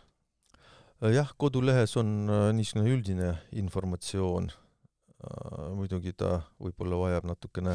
[1.04, 2.16] Äh, jah, kodulehes on
[2.56, 4.52] niisugune üldine informatsioon,
[5.74, 7.74] muidugi ta võib-olla vajab natukene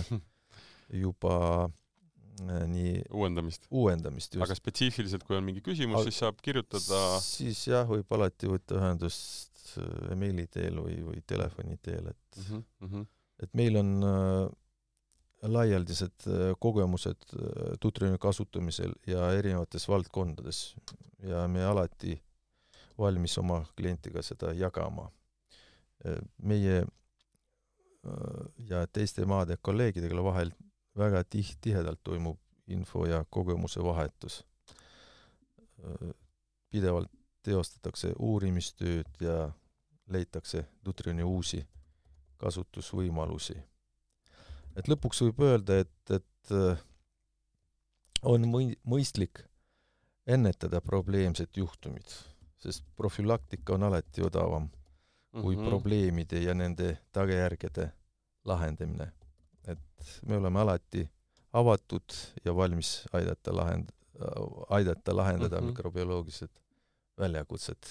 [1.04, 1.68] juba
[2.40, 8.16] nii uuendamist, uuendamist aga spetsiifiliselt, kui on mingi küsimus, siis saab kirjutada siis jah, võib
[8.16, 13.06] alati võtta ühendust äh, meili teel või, või telefoni teel, et mm -hmm.
[13.44, 14.48] et meil on äh,
[15.42, 20.74] laialdased äh, kogemused äh, tutrina kasutamisel ja erinevates valdkondades
[21.28, 22.22] ja me alati
[22.98, 25.10] valmis oma klientiga seda jagama.
[26.42, 26.84] meie
[28.58, 30.50] ja teiste maade kolleegidega vahel
[30.98, 34.44] väga tih-, tihedalt toimub info ja kogemuse vahetus.
[36.70, 37.10] pidevalt
[37.42, 39.50] teostatakse uurimistööd ja
[40.08, 41.66] leitakse Nutrioni uusi
[42.36, 43.56] kasutusvõimalusi.
[44.76, 46.52] et lõpuks võib öelda, et, et
[48.22, 49.42] on mõi-, mõistlik
[50.26, 52.14] ennetada probleemsed juhtumid,
[52.58, 54.70] sest profülaktika on alati odavam
[55.32, 55.68] kui mm -hmm.
[55.68, 57.90] probleemide ja nende tagajärgede
[58.44, 59.12] lahendamine
[59.68, 61.06] et me oleme alati
[61.52, 63.92] avatud ja valmis aidata lahend-,
[64.70, 65.70] aidata lahendada mm -hmm.
[65.70, 66.50] mikrobioloogilised
[67.18, 67.82] väljakutsed.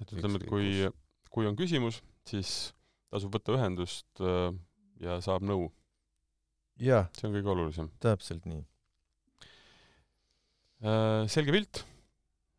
[0.00, 0.90] et ütleme, et kui,
[1.30, 2.74] kui on küsimus, siis
[3.10, 4.54] tasub võtta ühendust äh,
[5.00, 5.70] ja saab nõu.
[7.16, 7.90] see on kõige olulisem.
[8.00, 8.64] täpselt nii.
[10.84, 11.84] Äh, selge pilt.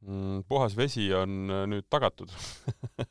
[0.05, 2.31] Mm, puhas vesi on äh, nüüd tagatud.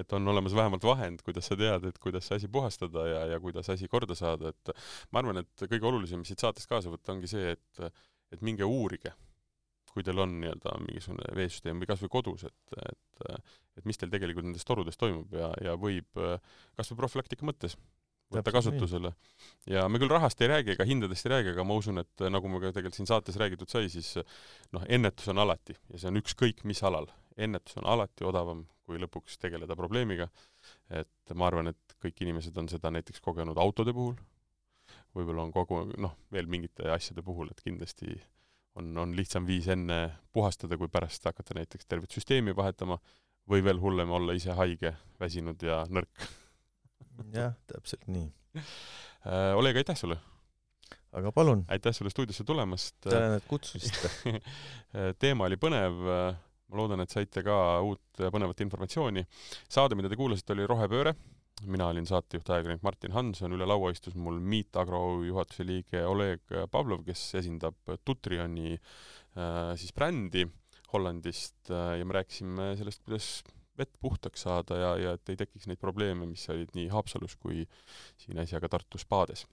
[0.00, 3.38] Et on olemas vähemalt vahend, kuidas sa tead, et kuidas see asi puhastada ja, ja
[3.40, 4.72] kuidas asi korda saada, et
[5.08, 8.02] ma arvan, et kõige olulisem siit saatest kaasa võtta ongi see, et,
[8.36, 9.14] et minge uurige,
[9.94, 13.32] kui teil on nii-öelda mingisugune veesüsteem või kas või kodus, et, et
[13.80, 16.20] et mis teil tegelikult nendes torudes toimub ja, ja võib
[16.76, 17.78] kas või profülaktika mõttes
[18.32, 19.12] võtta kasutusele.
[19.70, 22.50] ja me küll rahast ei räägi ega hindadest ei räägi, aga ma usun, et nagu
[22.50, 24.16] me ka tegelikult siin saates räägitud sai, siis
[24.74, 29.00] noh, ennetus on alati ja see on ükskõik mis alal, ennetus on alati odavam kui
[29.02, 30.28] lõpuks tegeleda probleemiga.
[30.90, 34.14] et ma arvan, et kõik inimesed on seda näiteks kogenud autode puhul,
[35.14, 38.14] võib-olla on kogu, noh, veel mingite asjade puhul, et kindlasti
[38.78, 40.00] on, on lihtsam viis enne
[40.32, 42.98] puhastada, kui pärast hakata näiteks tervet süsteemi vahetama
[43.50, 46.26] või veel hullem, olla ise haige, väsinud ja nõrk
[47.34, 48.30] jah, täpselt nii.
[49.58, 50.18] Oleg, aitäh sulle!
[51.16, 52.98] aga palun, aitäh sulle stuudiosse tulemast!
[53.06, 54.10] tänan, et kutsusite.
[55.22, 57.56] teema oli põnev, ma loodan, et saite ka
[57.86, 59.24] uut põnevat informatsiooni.
[59.68, 61.14] saade, mida te kuulasite, oli Rohepööre.
[61.64, 66.42] mina olin saatejuht ajakirjanik Martin Hanson, üle laua istus mul Meet Agro juhatuse liige Oleg
[66.70, 70.44] Pavlov, kes esindab Tutrioni äh, siis brändi
[70.92, 73.30] Hollandist äh, ja me rääkisime sellest, kuidas
[73.78, 77.66] vett puhtaks saada ja, ja et ei tekiks neid probleeme, mis olid nii Haapsalus kui
[78.16, 79.46] siin äsja ka Tartu spaades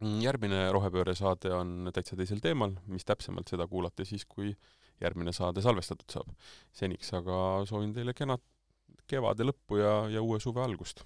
[0.00, 4.52] järgmine Rohepööre saade on täitsa teisel teemal, mis täpsemalt seda kuulate siis, kui
[5.00, 6.32] järgmine saade salvestatud saab.
[6.72, 7.36] seniks aga
[7.68, 8.42] soovin teile kenat
[9.06, 11.04] kevade lõppu ja, ja uue suve algust